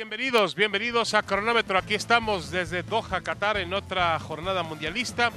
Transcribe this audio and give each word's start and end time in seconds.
Bienvenidos, 0.00 0.54
bienvenidos 0.54 1.12
a 1.12 1.22
Cronómetro. 1.22 1.76
Aquí 1.76 1.92
estamos 1.92 2.50
desde 2.50 2.82
Doha, 2.82 3.20
Qatar, 3.20 3.58
en 3.58 3.74
otra 3.74 4.18
jornada 4.18 4.62
mundialista 4.62 5.30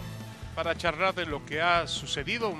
para 0.56 0.74
charlar 0.74 1.14
de 1.14 1.26
lo 1.26 1.46
que 1.46 1.62
ha 1.62 1.86
sucedido. 1.86 2.56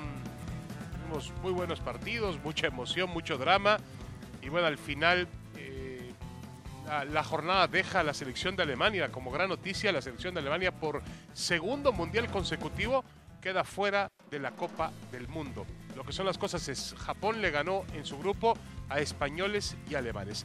Unos 1.08 1.32
muy 1.42 1.50
buenos 1.50 1.80
partidos, 1.80 2.38
mucha 2.44 2.66
emoción, 2.66 3.08
mucho 3.08 3.38
drama. 3.38 3.78
Y 4.42 4.50
bueno, 4.50 4.66
al 4.66 4.76
final 4.76 5.26
eh, 5.56 6.12
la, 7.10 7.24
jornada 7.24 7.68
deja 7.68 8.00
a 8.00 8.04
la 8.04 8.12
selección 8.12 8.54
de 8.54 8.64
Alemania 8.64 9.10
como 9.10 9.30
gran 9.30 9.48
noticia. 9.48 9.90
La 9.90 10.02
selección 10.02 10.34
de 10.34 10.40
Alemania 10.40 10.72
por 10.72 11.00
segundo 11.32 11.90
mundial 11.90 12.28
consecutivo 12.28 13.02
queda 13.40 13.64
fuera 13.64 14.10
de 14.30 14.40
la 14.40 14.50
Copa 14.50 14.92
del 15.10 15.26
Mundo. 15.26 15.64
Lo 15.96 16.04
que 16.04 16.12
son 16.12 16.26
las 16.26 16.36
cosas 16.36 16.68
es, 16.68 16.94
Japón 16.98 17.40
le 17.40 17.50
ganó 17.50 17.86
en 17.94 18.04
su 18.04 18.18
grupo 18.18 18.58
a 18.90 19.00
españoles 19.00 19.74
y 19.88 19.94
alemanes. 19.94 20.44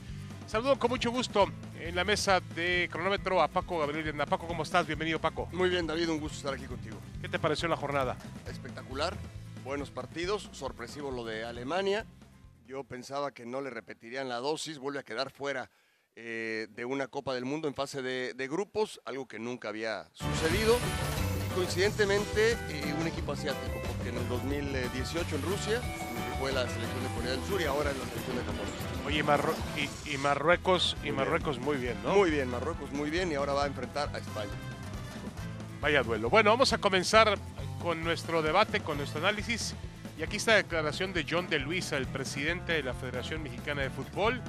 Saludo 0.49 0.79
con 0.79 0.89
mucho 0.89 1.11
gusto 1.11 1.45
en 1.79 1.95
la 1.95 2.03
mesa 2.03 2.39
de 2.39 2.89
cronómetro 2.91 3.39
a 3.39 3.47
Paco 3.47 3.77
Gabriel 3.77 4.03
Vienda. 4.03 4.25
Paco, 4.25 4.47
¿cómo 4.47 4.63
estás? 4.63 4.87
Bienvenido, 4.87 5.21
Paco. 5.21 5.47
Muy 5.51 5.69
bien, 5.69 5.85
David, 5.85 6.09
un 6.09 6.19
gusto 6.19 6.37
estar 6.37 6.55
aquí 6.55 6.65
contigo. 6.65 6.97
¿Qué 7.21 7.29
te 7.29 7.37
pareció 7.37 7.67
la 7.67 7.77
jornada? 7.77 8.17
Espectacular, 8.47 9.15
buenos 9.63 9.91
partidos, 9.91 10.49
sorpresivo 10.51 11.11
lo 11.11 11.23
de 11.23 11.43
Alemania. 11.43 12.07
Yo 12.65 12.83
pensaba 12.83 13.31
que 13.31 13.45
no 13.45 13.61
le 13.61 13.69
repetirían 13.69 14.27
la 14.27 14.37
dosis, 14.37 14.79
vuelve 14.79 14.97
a 14.97 15.03
quedar 15.03 15.29
fuera 15.29 15.69
eh, 16.15 16.65
de 16.71 16.83
una 16.83 17.05
Copa 17.05 17.35
del 17.35 17.45
Mundo 17.45 17.67
en 17.67 17.75
fase 17.75 18.01
de, 18.01 18.33
de 18.33 18.47
grupos, 18.47 18.99
algo 19.05 19.27
que 19.27 19.37
nunca 19.37 19.69
había 19.69 20.09
sucedido. 20.13 20.79
Y 21.45 21.53
coincidentemente, 21.53 22.53
eh, 22.53 22.95
un 22.99 23.05
equipo 23.05 23.33
asiático, 23.33 23.79
porque 23.87 24.09
en 24.09 24.17
el 24.17 24.27
2018 24.27 25.35
en 25.35 25.41
Rusia 25.43 25.81
fue 26.39 26.51
la 26.51 26.67
selección 26.67 27.03
de 27.03 27.09
Corea 27.15 27.31
del 27.31 27.43
Sur 27.45 27.61
y 27.61 27.65
ahora 27.65 27.91
es 27.91 27.97
la 27.97 28.05
selección 28.05 28.35
de 28.37 28.43
Japón. 28.43 28.65
Oye, 29.05 29.17
y, 29.19 29.23
Marru- 29.23 29.55
y- 30.05 30.13
y 30.13 30.17
Marruecos, 30.17 30.95
y 30.99 31.03
bien. 31.03 31.15
Marruecos 31.15 31.59
muy 31.59 31.77
bien, 31.77 31.97
¿no? 32.03 32.15
Muy 32.15 32.31
bien, 32.31 32.49
Marruecos 32.49 32.91
muy 32.91 33.09
bien 33.09 33.31
y 33.31 33.35
ahora 33.35 33.53
va 33.53 33.63
a 33.63 33.67
enfrentar 33.67 34.09
a 34.13 34.19
España. 34.19 34.51
Vaya 35.81 36.03
duelo. 36.03 36.29
Bueno, 36.29 36.49
vamos 36.51 36.73
a 36.73 36.77
comenzar 36.77 37.37
con 37.81 38.03
nuestro 38.03 38.41
debate, 38.41 38.81
con 38.81 38.97
nuestro 38.97 39.19
análisis. 39.19 39.73
Y 40.17 40.23
aquí 40.23 40.35
está 40.37 40.51
la 40.51 40.57
declaración 40.57 41.13
de 41.13 41.25
John 41.29 41.47
de 41.49 41.59
Luisa, 41.59 41.95
el 41.95 42.05
presidente 42.07 42.73
de 42.73 42.83
la 42.83 42.93
Federación 42.93 43.41
Mexicana 43.41 43.81
de 43.83 43.89
Fútbol. 43.89 44.41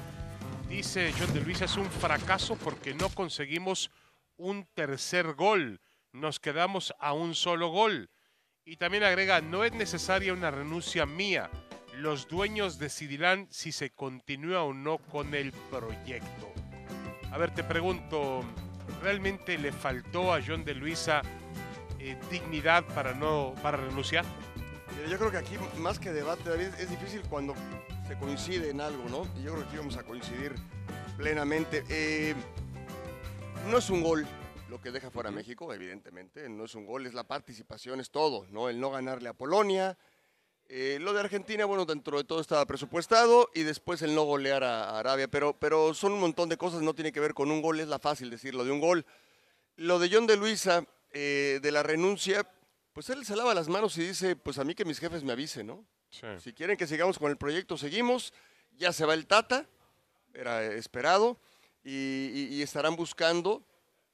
Dice 0.68 1.12
John 1.18 1.32
de 1.32 1.40
Luisa, 1.40 1.64
es 1.66 1.76
un 1.76 1.88
fracaso 1.90 2.56
porque 2.56 2.92
no 2.94 3.08
conseguimos 3.08 3.90
un 4.36 4.66
tercer 4.74 5.34
gol. 5.34 5.80
Nos 6.12 6.40
quedamos 6.40 6.92
a 6.98 7.12
un 7.12 7.36
solo 7.36 7.68
gol. 7.68 8.10
Y 8.64 8.76
también 8.76 9.04
agrega, 9.04 9.40
no 9.40 9.62
es 9.64 9.72
necesaria 9.72 10.32
una 10.32 10.50
renuncia 10.50 11.06
mía. 11.06 11.48
Los 12.00 12.28
dueños 12.28 12.78
decidirán 12.78 13.46
si 13.50 13.72
se 13.72 13.90
continúa 13.90 14.62
o 14.62 14.72
no 14.72 14.96
con 14.96 15.34
el 15.34 15.52
proyecto. 15.52 16.50
A 17.30 17.36
ver, 17.36 17.54
te 17.54 17.62
pregunto, 17.62 18.40
¿realmente 19.02 19.58
le 19.58 19.70
faltó 19.70 20.32
a 20.32 20.40
John 20.40 20.64
de 20.64 20.74
Luisa 20.74 21.20
eh, 21.98 22.16
dignidad 22.30 22.86
para 22.94 23.12
no 23.12 23.54
para 23.62 23.76
renunciar? 23.76 24.24
Yo 25.10 25.18
creo 25.18 25.30
que 25.30 25.36
aquí, 25.36 25.56
más 25.76 25.98
que 25.98 26.10
debate, 26.10 26.48
David, 26.48 26.68
es 26.78 26.88
difícil 26.88 27.20
cuando 27.28 27.54
se 28.08 28.16
coincide 28.16 28.70
en 28.70 28.80
algo, 28.80 29.06
¿no? 29.10 29.28
Y 29.38 29.42
yo 29.42 29.52
creo 29.52 29.64
que 29.64 29.68
aquí 29.68 29.76
vamos 29.76 29.98
a 29.98 30.02
coincidir 30.02 30.54
plenamente. 31.18 31.84
Eh, 31.90 32.34
no 33.70 33.76
es 33.76 33.90
un 33.90 34.02
gol 34.02 34.26
lo 34.70 34.80
que 34.80 34.90
deja 34.90 35.10
fuera 35.10 35.28
a 35.28 35.32
México, 35.32 35.70
evidentemente. 35.74 36.48
No 36.48 36.64
es 36.64 36.74
un 36.74 36.86
gol, 36.86 37.04
es 37.04 37.12
la 37.12 37.24
participación, 37.24 38.00
es 38.00 38.10
todo, 38.10 38.46
¿no? 38.50 38.70
El 38.70 38.80
no 38.80 38.90
ganarle 38.90 39.28
a 39.28 39.34
Polonia. 39.34 39.98
Eh, 40.72 40.98
lo 41.00 41.12
de 41.12 41.18
Argentina, 41.18 41.64
bueno, 41.64 41.84
dentro 41.84 42.16
de 42.16 42.22
todo 42.22 42.40
estaba 42.40 42.64
presupuestado 42.64 43.50
y 43.54 43.64
después 43.64 44.02
el 44.02 44.14
no 44.14 44.22
golear 44.22 44.62
a, 44.62 44.84
a 44.90 44.98
Arabia, 45.00 45.26
pero, 45.26 45.52
pero 45.58 45.94
son 45.94 46.12
un 46.12 46.20
montón 46.20 46.48
de 46.48 46.56
cosas, 46.56 46.80
no 46.80 46.94
tiene 46.94 47.10
que 47.10 47.18
ver 47.18 47.34
con 47.34 47.50
un 47.50 47.60
gol, 47.60 47.80
es 47.80 47.88
la 47.88 47.98
fácil 47.98 48.30
decirlo 48.30 48.64
de 48.64 48.70
un 48.70 48.78
gol. 48.78 49.04
Lo 49.74 49.98
de 49.98 50.08
John 50.12 50.28
de 50.28 50.36
Luisa, 50.36 50.84
eh, 51.12 51.58
de 51.60 51.72
la 51.72 51.82
renuncia, 51.82 52.46
pues 52.92 53.10
él 53.10 53.24
se 53.26 53.34
lava 53.34 53.52
las 53.52 53.68
manos 53.68 53.98
y 53.98 54.02
dice, 54.06 54.36
pues 54.36 54.58
a 54.58 54.64
mí 54.64 54.76
que 54.76 54.84
mis 54.84 55.00
jefes 55.00 55.24
me 55.24 55.32
avisen, 55.32 55.66
¿no? 55.66 55.84
Si 56.40 56.52
quieren 56.52 56.76
que 56.76 56.86
sigamos 56.86 57.18
con 57.18 57.30
el 57.32 57.36
proyecto, 57.36 57.76
seguimos. 57.76 58.32
Ya 58.76 58.92
se 58.92 59.04
va 59.04 59.14
el 59.14 59.26
Tata, 59.26 59.66
era 60.34 60.62
esperado, 60.72 61.36
y, 61.82 61.90
y- 62.32 62.48
y 62.54 62.62
estarán 62.62 62.94
buscando, 62.94 63.64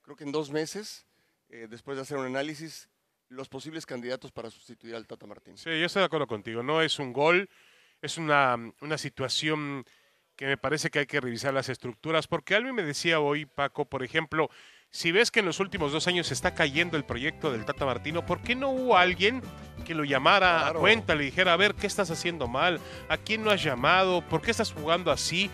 creo 0.03 0.17
que 0.17 0.25
en 0.25 0.33
dos 0.33 0.51
meses, 0.51 1.05
eh, 1.51 1.67
después 1.69 1.97
de 1.97 2.03
hacer 2.03 2.17
un 2.17 2.25
análisis, 2.27 2.89
los 3.29 3.49
posibles 3.49 3.87
candidatos 3.87 4.33
para 4.33 4.51
sustituir 4.51 4.95
al 4.95 5.07
Tata 5.07 5.27
Martínez. 5.27 5.61
Sí, 5.61 5.71
yo 5.71 5.87
estoy 5.87 6.01
de 6.01 6.07
acuerdo 6.07 6.27
contigo. 6.27 6.63
No 6.63 6.81
es 6.83 6.99
un 6.99 7.13
gol, 7.13 7.49
es 8.03 8.19
una, 8.19 8.57
una 8.81 8.99
situación 8.99 9.85
que 10.37 10.47
me 10.47 10.57
parece 10.57 10.91
que 10.91 11.01
hay 11.01 11.07
que 11.07 11.21
revisar 11.21 11.53
las 11.55 11.69
estructuras. 11.69 12.27
Porque 12.29 12.55
alguien 12.55 12.75
me 12.75 12.83
decía 12.83 13.21
hoy, 13.21 13.47
Paco, 13.47 13.87
por 13.87 14.03
ejemplo, 14.05 14.49
si 14.91 15.11
ves 15.11 15.31
que 15.31 15.41
en 15.41 15.47
los 15.47 15.61
últimos 15.61 15.93
dos 15.93 16.07
años 16.07 16.29
se 16.29 16.35
está 16.35 16.55
cayendo 16.55 16.97
el 16.97 17.05
proyecto 17.05 17.51
del 17.51 17.65
Tata 17.65 17.85
Martino, 17.87 18.25
¿por 18.25 18.43
qué 18.43 18.55
no 18.55 18.71
hubo 18.71 18.97
alguien 18.97 19.43
que 19.85 19.95
lo 19.95 20.05
llamara 20.05 20.59
Claro. 20.61 20.79
a 20.79 20.81
cuenta, 20.81 21.15
le 21.15 21.25
dijera, 21.25 21.53
a 21.53 21.57
ver, 21.57 21.75
¿qué 21.75 21.87
estás 21.87 22.11
haciendo 22.11 22.47
mal? 22.49 22.81
¿A 23.09 23.17
quién 23.17 23.43
no 23.43 23.51
has 23.51 23.63
llamado? 23.63 24.23
¿Por 24.29 24.43
qué 24.43 24.51
estás 24.51 24.73
jugando 24.73 25.11
así? 25.11 25.51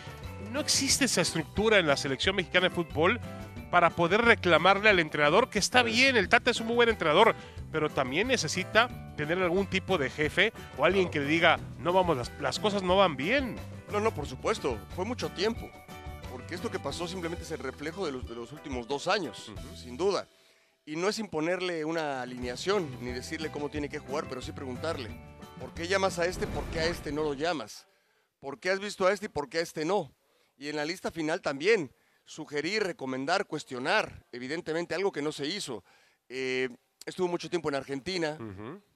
No 0.51 0.61
existe 0.61 1.07
esa 1.07 1.23
estructura 1.23 1.79
en 1.79 1.87
la 1.87 1.97
selección 1.97 2.37
mexicana 2.37 2.69
de 2.69 2.75
fútbol 2.75 3.19
para 3.73 3.89
poder 3.89 4.21
reclamarle 4.21 4.91
al 4.91 4.99
entrenador 4.99 5.49
que 5.49 5.59
está 5.59 5.83
bien, 5.83 6.15
el 6.19 6.29
Tata 6.29 6.51
es 6.51 6.61
un 6.61 6.67
muy 6.67 6.77
buen 6.77 6.91
entrenador, 6.91 7.35
pero 7.73 7.89
también 7.89 8.29
necesita 8.29 9.15
tener 9.17 9.39
algún 9.39 9.67
tipo 9.67 9.97
de 9.97 10.11
jefe 10.11 10.53
o 10.77 10.85
alguien 10.85 11.11
que 11.11 11.21
le 11.21 11.25
diga, 11.25 11.59
no 11.79 11.95
vamos, 11.95 12.19
las, 12.19 12.31
las 12.39 12.59
cosas 12.59 12.83
no 12.83 12.99
van 12.99 13.17
bien. 13.17 13.57
No, 13.91 13.99
no, 13.99 14.15
por 14.15 14.27
supuesto, 14.27 14.79
fue 14.95 15.07
mucho 15.07 15.31
tiempo, 15.31 15.71
porque 16.31 16.55
esto 16.55 16.71
que 16.71 16.79
pasó 16.79 17.09
simplemente 17.09 17.45
es 17.45 17.51
el 17.51 17.61
reflejo 17.61 18.05
de 18.05 18.13
los, 18.13 18.29
de 18.29 18.35
los 18.35 18.53
últimos 18.53 18.87
dos 18.87 19.09
años, 19.09 19.51
sin 19.75 19.97
duda. 19.97 20.29
Y 20.85 20.97
no 20.97 21.09
es 21.09 21.19
imponerle 21.19 21.87
una 21.87 22.21
alineación, 22.21 22.87
ni 23.01 23.11
decirle 23.11 23.51
cómo 23.51 23.71
tiene 23.71 23.89
que 23.89 24.01
jugar, 24.01 24.27
pero 24.29 24.43
sí 24.43 24.53
preguntarle, 24.53 25.09
¿por 25.59 25.73
qué 25.73 25.89
llamas 25.89 26.19
a 26.19 26.27
este, 26.27 26.47
por 26.47 26.65
qué 26.65 26.81
a 26.81 26.85
este 26.85 27.11
no 27.11 27.23
lo 27.23 27.33
llamas? 27.33 27.87
¿Por 28.39 28.61
qué 28.61 28.69
has 28.69 28.81
visto 28.81 29.07
a 29.07 29.13
este 29.15 29.27
y 29.27 29.31
por 29.31 29.49
qué 29.49 29.61
a 29.61 29.63
este 29.63 29.87
no? 29.87 30.13
Y 30.59 30.69
en 30.69 30.77
la 30.77 30.85
lista 30.85 31.11
final 31.11 31.41
también, 31.41 31.91
sugerir, 32.25 32.83
recomendar, 32.83 33.47
cuestionar, 33.47 34.25
evidentemente 34.33 34.95
algo 34.95 35.13
que 35.13 35.23
no 35.23 35.33
se 35.33 35.47
hizo. 35.47 35.85
Eh, 36.29 36.69
estuvo 37.05 37.29
mucho 37.29 37.51
tiempo 37.51 37.69
en 37.69 37.75
Argentina, 37.75 38.39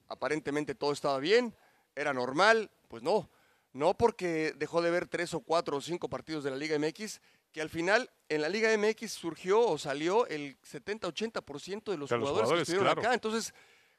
aparentemente 0.07 0.75
todo 0.75 0.91
estaba 0.91 1.19
bien, 1.19 1.55
era 1.95 2.13
normal, 2.13 2.71
pues 2.87 3.03
no. 3.03 3.29
No 3.73 3.95
porque 3.95 4.53
dejó 4.57 4.81
de 4.81 4.89
ver 4.89 5.07
tres 5.07 5.33
o 5.33 5.41
cuatro 5.41 5.77
o 5.77 5.81
cinco 5.81 6.09
partidos 6.09 6.43
de 6.43 6.51
la 6.51 6.57
Liga 6.57 6.79
MX, 6.79 7.21
que 7.51 7.61
al 7.61 7.69
final 7.69 8.09
en 8.29 8.41
la 8.41 8.49
Liga 8.49 8.75
MX 8.75 9.11
surgió 9.11 9.61
o 9.61 9.77
salió 9.77 10.25
el 10.27 10.57
70-80% 10.61 11.91
de 11.91 11.97
los 11.97 12.09
De 12.09 12.17
los 12.17 12.29
jugadores, 12.29 12.45
jugadores, 12.45 12.59
que 12.59 12.61
estuvieron 12.61 12.85
claro. 12.85 13.01
acá. 13.01 13.13
Entonces, 13.13 13.53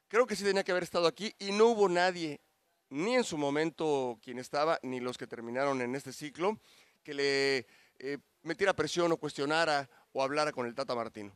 creo 0.07 0.25
que 0.25 0.35
sí 0.35 0.43
tenía 0.43 0.63
que 0.63 0.71
haber 0.71 0.83
estado 0.83 1.07
aquí 1.07 1.33
y 1.39 1.51
no 1.51 1.67
hubo 1.67 1.87
nadie, 1.87 2.41
ni 2.89 3.15
en 3.15 3.23
su 3.23 3.37
momento 3.37 4.19
quien 4.21 4.39
estaba, 4.39 4.79
ni 4.81 4.99
los 4.99 5.17
que 5.17 5.27
terminaron 5.27 5.81
en 5.81 5.95
este 5.95 6.11
ciclo, 6.11 6.59
que 7.03 7.13
le 7.13 7.67
eh, 7.99 8.17
metiera 8.43 8.73
presión 8.73 9.11
o 9.11 9.17
cuestionara 9.17 9.89
o 10.11 10.23
hablara 10.23 10.51
con 10.51 10.65
el 10.65 10.73
Tata 10.73 10.95
Martino. 10.95 11.31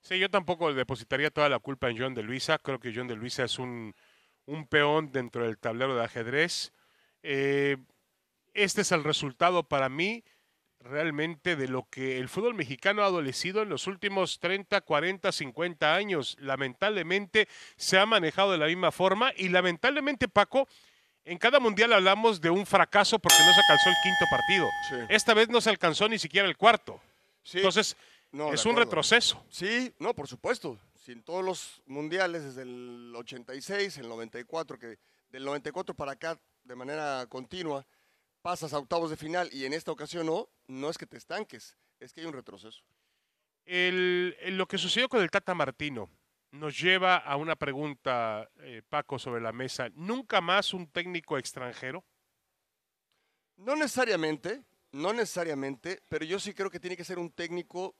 Sí, 0.00 0.18
yo 0.18 0.30
tampoco 0.30 0.72
depositaría 0.72 1.30
toda 1.30 1.48
la 1.48 1.58
culpa 1.58 1.90
en 1.90 1.98
John 1.98 2.14
de 2.14 2.22
Luisa. 2.22 2.58
Creo 2.58 2.78
que 2.78 2.92
John 2.94 3.08
de 3.08 3.16
Luisa 3.16 3.44
es 3.44 3.58
un, 3.58 3.94
un 4.46 4.66
peón 4.66 5.10
dentro 5.12 5.44
del 5.44 5.58
tablero 5.58 5.96
de 5.96 6.04
ajedrez. 6.04 6.72
Eh, 7.22 7.76
este 8.54 8.82
es 8.82 8.92
el 8.92 9.04
resultado 9.04 9.64
para 9.68 9.88
mí 9.88 10.24
realmente 10.80 11.56
de 11.56 11.68
lo 11.68 11.88
que 11.90 12.18
el 12.18 12.28
fútbol 12.28 12.54
mexicano 12.54 13.02
ha 13.02 13.06
adolecido 13.06 13.62
en 13.62 13.68
los 13.68 13.86
últimos 13.86 14.38
30, 14.38 14.80
40, 14.80 15.32
50 15.32 15.94
años. 15.94 16.36
Lamentablemente 16.40 17.48
se 17.76 17.98
ha 17.98 18.06
manejado 18.06 18.52
de 18.52 18.58
la 18.58 18.66
misma 18.66 18.92
forma 18.92 19.32
y 19.36 19.48
lamentablemente, 19.48 20.28
Paco, 20.28 20.68
en 21.26 21.38
cada 21.38 21.60
mundial 21.60 21.92
hablamos 21.92 22.40
de 22.40 22.48
un 22.50 22.64
fracaso 22.64 23.18
porque 23.18 23.36
no 23.38 23.52
se 23.52 23.60
alcanzó 23.60 23.90
el 23.90 23.96
quinto 24.02 24.24
partido. 24.30 24.68
Sí. 24.88 24.96
Esta 25.14 25.34
vez 25.34 25.48
no 25.48 25.60
se 25.60 25.70
alcanzó 25.70 26.08
ni 26.08 26.18
siquiera 26.18 26.48
el 26.48 26.56
cuarto. 26.56 27.00
Sí, 27.42 27.58
Entonces, 27.58 27.96
no, 28.32 28.52
es 28.52 28.64
un 28.64 28.76
retroceso. 28.76 29.44
Sí, 29.50 29.92
no, 29.98 30.14
por 30.14 30.26
supuesto. 30.28 30.78
Si 31.04 31.12
en 31.12 31.22
todos 31.22 31.44
los 31.44 31.82
mundiales, 31.86 32.42
desde 32.44 32.62
el 32.62 33.12
86, 33.14 33.98
el 33.98 34.08
94, 34.08 34.78
que 34.78 34.98
del 35.30 35.44
94 35.44 35.94
para 35.94 36.12
acá, 36.12 36.38
de 36.64 36.74
manera 36.74 37.26
continua, 37.28 37.86
pasas 38.42 38.72
a 38.72 38.78
octavos 38.78 39.10
de 39.10 39.16
final 39.16 39.48
y 39.52 39.64
en 39.66 39.72
esta 39.72 39.92
ocasión 39.92 40.26
no, 40.26 40.48
no 40.66 40.88
es 40.90 40.98
que 40.98 41.06
te 41.06 41.16
estanques, 41.16 41.76
es 42.00 42.12
que 42.12 42.20
hay 42.22 42.26
un 42.26 42.32
retroceso. 42.32 42.82
El- 43.64 44.36
el- 44.40 44.56
lo 44.56 44.66
que 44.66 44.78
sucedió 44.78 45.08
con 45.08 45.20
el 45.22 45.30
Tata 45.30 45.54
Martino 45.54 46.08
nos 46.58 46.78
lleva 46.80 47.16
a 47.16 47.36
una 47.36 47.56
pregunta, 47.56 48.48
eh, 48.60 48.82
Paco, 48.88 49.18
sobre 49.18 49.40
la 49.40 49.52
mesa. 49.52 49.88
¿Nunca 49.94 50.40
más 50.40 50.74
un 50.74 50.86
técnico 50.90 51.38
extranjero? 51.38 52.04
No 53.56 53.74
necesariamente, 53.76 54.62
no 54.92 55.12
necesariamente, 55.12 56.02
pero 56.08 56.24
yo 56.24 56.38
sí 56.38 56.52
creo 56.52 56.70
que 56.70 56.80
tiene 56.80 56.96
que 56.96 57.04
ser 57.04 57.18
un 57.18 57.30
técnico 57.30 57.94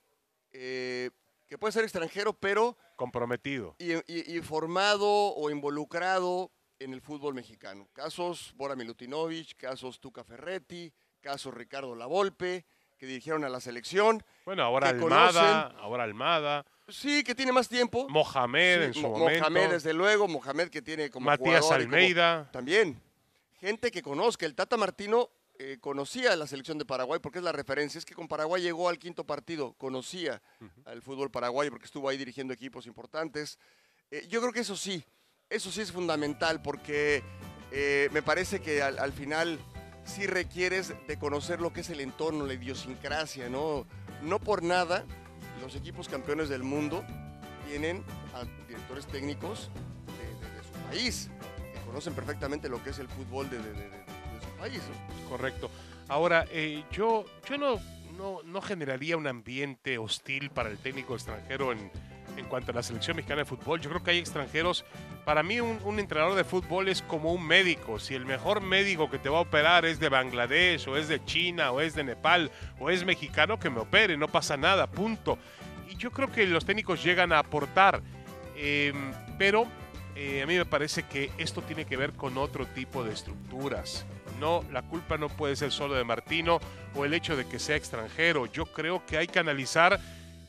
eh, 0.53 1.11
que 1.47 1.59
puede 1.59 1.73
ser 1.73 1.85
extranjero, 1.85 2.33
pero 2.33 2.77
Comprometido. 2.97 3.77
y, 3.79 3.93
y- 4.13 4.37
y 4.37 4.41
formado 4.43 5.07
o 5.07 5.51
involucrado 5.51 6.51
en 6.79 6.93
el 6.93 7.01
fútbol 7.01 7.35
mexicano. 7.35 7.89
Casos 7.93 8.53
Bora 8.57 8.77
Milutinovic, 8.77 9.57
casos 9.57 9.99
Tuca 10.01 10.25
Ferretti, 10.25 10.93
casos 11.21 11.55
Ricardo 11.55 11.95
Lavolpe, 11.95 12.67
que 12.99 13.07
dirigieron 13.07 13.45
a 13.45 13.49
la 13.49 13.61
selección. 13.61 14.23
Bueno, 14.45 14.63
ahora 14.63 14.89
Almada, 14.91 15.75
ahora 15.79 16.05
Almada. 16.05 16.65
Sí, 16.89 17.25
que 17.25 17.35
tiene 17.35 17.53
más 17.53 17.69
tiempo. 17.69 18.09
Mohamed 18.09 18.83
en 18.83 18.95
su 18.95 19.01
Mo- 19.03 19.19
momento. 19.19 19.41
Mohamed, 19.41 19.71
desde 19.71 19.93
luego, 19.93 20.29
Mohamed 20.29 20.69
que 20.69 20.83
tiene 20.83 21.11
como 21.11 21.27
Matías 21.27 21.61
jugador 21.65 21.85
como- 21.85 21.97
Almeida. 21.97 22.49
también. 22.53 23.01
Gente 23.61 23.91
que 23.91 24.03
conozca. 24.03 24.47
El 24.47 24.55
Tata 24.55 24.77
Martino 24.77 25.29
eh, 25.59 25.79
conocía 25.81 26.33
a 26.33 26.37
la 26.37 26.47
selección 26.47 26.77
de 26.79 26.85
Paraguay 26.85 27.19
porque 27.21 27.39
es 27.39 27.45
la 27.45 27.53
referencia. 27.53 27.99
Es 27.99 28.05
que 28.05 28.15
con 28.15 28.29
Paraguay 28.29 28.63
llegó 28.63 28.89
al 28.89 28.99
quinto 28.99 29.25
partido, 29.25 29.73
conocía 29.79 30.41
al 30.85 31.01
fútbol 31.03 31.31
paraguayo 31.31 31.71
porque 31.71 31.87
estuvo 31.87 32.09
ahí 32.09 32.17
dirigiendo 32.19 32.53
equipos 32.53 32.87
importantes. 32.87 33.59
Eh, 34.11 34.27
yo 34.29 34.41
creo 34.41 34.53
que 34.53 34.61
eso 34.61 34.77
sí, 34.77 35.03
eso 35.49 35.73
sí 35.73 35.81
es 35.81 35.91
fundamental 35.91 36.61
porque 36.63 37.25
eh, 37.73 38.09
me 38.13 38.23
parece 38.23 38.61
que 38.61 38.83
al, 38.83 38.99
al 38.99 39.13
final 39.13 39.59
sí 40.07 40.27
requieres 40.27 40.95
de 41.07 41.19
conocer 41.19 41.61
lo 41.61 41.73
que 41.73 41.81
es 41.81 41.91
el 41.91 42.01
entorno, 42.01 42.47
la 42.47 42.55
idiosincrasia, 42.55 43.51
¿no? 43.51 43.87
No 44.23 44.39
por 44.39 44.63
nada 44.63 45.05
los 45.61 45.75
equipos 45.77 46.09
campeones 46.09 46.49
del 46.49 46.63
mundo 46.63 47.05
tienen 47.69 48.03
a 48.35 48.45
directores 48.67 49.07
técnicos 49.07 49.71
de, 50.07 50.63
su 50.65 50.89
país, 50.89 51.31
que 51.75 51.81
conocen 51.87 52.15
perfectamente 52.15 52.69
lo 52.69 52.83
que 52.83 52.91
es 52.91 52.99
el 52.99 53.09
fútbol 53.09 53.51
de, 53.51 53.59
de- 53.59 54.07
su 54.41 54.59
país. 54.59 54.81
Correcto. 55.29 55.71
Ahora, 56.09 56.47
eh, 56.51 56.85
yo, 56.93 57.25
yo 57.49 57.59
no, 57.59 57.81
no, 58.17 58.43
no 58.45 58.61
generaría 58.63 59.17
un 59.17 59.27
ambiente 59.27 59.99
hostil 59.99 60.51
para 60.51 60.71
el 60.71 60.79
técnico 60.79 61.15
extranjero 61.15 61.73
en, 61.73 61.91
en 62.37 62.47
cuanto 62.47 62.73
a 62.73 62.75
la 62.75 62.83
selección 62.83 63.17
mexicana 63.17 63.43
de 63.43 63.45
fútbol. 63.45 63.81
Yo 63.81 63.91
creo 63.91 64.03
que 64.03 64.11
hay 64.13 64.19
extranjeros. 64.19 64.85
Para 65.25 65.43
mí, 65.43 65.61
un, 65.61 65.99
entrenador 65.99 66.35
de 66.35 66.45
fútbol 66.45 66.89
es 66.89 67.03
como 67.03 67.33
un 67.33 67.47
médico. 67.47 67.99
Si 67.99 68.15
el 68.15 68.27
mejor 68.27 68.61
médico 68.61 69.11
que 69.11 69.19
te 69.19 69.29
va 69.29 69.39
a 69.39 69.43
operar 69.43 69.85
es 69.85 69.99
de 69.99 70.09
Bangladesh, 70.09 70.89
o 70.89 70.97
es 70.97 71.09
de 71.09 71.25
China, 71.25 71.73
o 71.73 71.81
es 71.81 71.95
de 71.95 72.05
Nepal, 72.05 72.51
o 72.79 72.91
es 72.91 73.05
mexicano, 73.05 73.59
que 73.59 73.71
me 73.71 73.81
opere, 73.81 74.17
no 74.17 74.29
pasa 74.29 74.57
nada, 74.57 74.87
punto. 74.87 75.39
Y 75.89 75.97
yo 75.97 76.11
creo 76.11 76.31
que 76.31 76.47
los 76.47 76.65
técnicos 76.65 77.03
llegan 77.03 77.33
a 77.33 77.39
aportar. 77.39 78.03
eh, 78.57 78.93
pero 79.39 79.67
eh, 80.17 80.43
a 80.43 80.47
mí 80.47 80.57
me 80.57 80.65
parece 80.65 81.03
que 81.03 81.31
esto 81.37 81.61
tiene 81.61 81.85
que 81.85 81.99
ver 81.99 82.15
con 82.15 82.39
otro 82.39 82.65
tipo 82.67 83.05
de 83.05 83.13
estructuras. 83.13 84.07
No, 84.41 84.65
la 84.73 84.81
culpa 84.81 85.19
no 85.19 85.29
puede 85.29 85.57
ser 85.57 85.71
solo 85.71 85.95
de 85.95 86.05
Martino 86.05 86.59
o 86.95 87.05
el 87.05 87.13
hecho 87.13 87.37
de 87.37 87.47
que 87.47 87.59
sea 87.59 87.77
extranjero. 87.77 88.47
Yo 88.47 88.65
creo 88.65 89.05
que 89.05 89.19
hay 89.19 89.27
que 89.27 89.39
analizar 89.39 90.01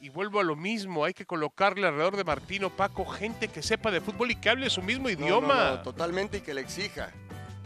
y 0.01 0.09
vuelvo 0.09 0.39
a 0.39 0.43
lo 0.43 0.55
mismo. 0.55 1.03
Hay 1.05 1.13
que 1.13 1.25
colocarle 1.25 1.87
alrededor 1.87 2.15
de 2.17 2.23
Martino, 2.23 2.69
Paco, 2.75 3.05
gente 3.05 3.47
que 3.47 3.61
sepa 3.61 3.91
de 3.91 4.01
fútbol 4.01 4.31
y 4.31 4.35
que 4.35 4.49
hable 4.49 4.69
su 4.69 4.81
mismo 4.81 5.09
idioma. 5.09 5.53
no, 5.71 5.75
no, 5.77 5.81
totalmente 5.81 6.37
y 6.37 6.41
que 6.41 6.53
le 6.53 6.61
exija. 6.61 7.11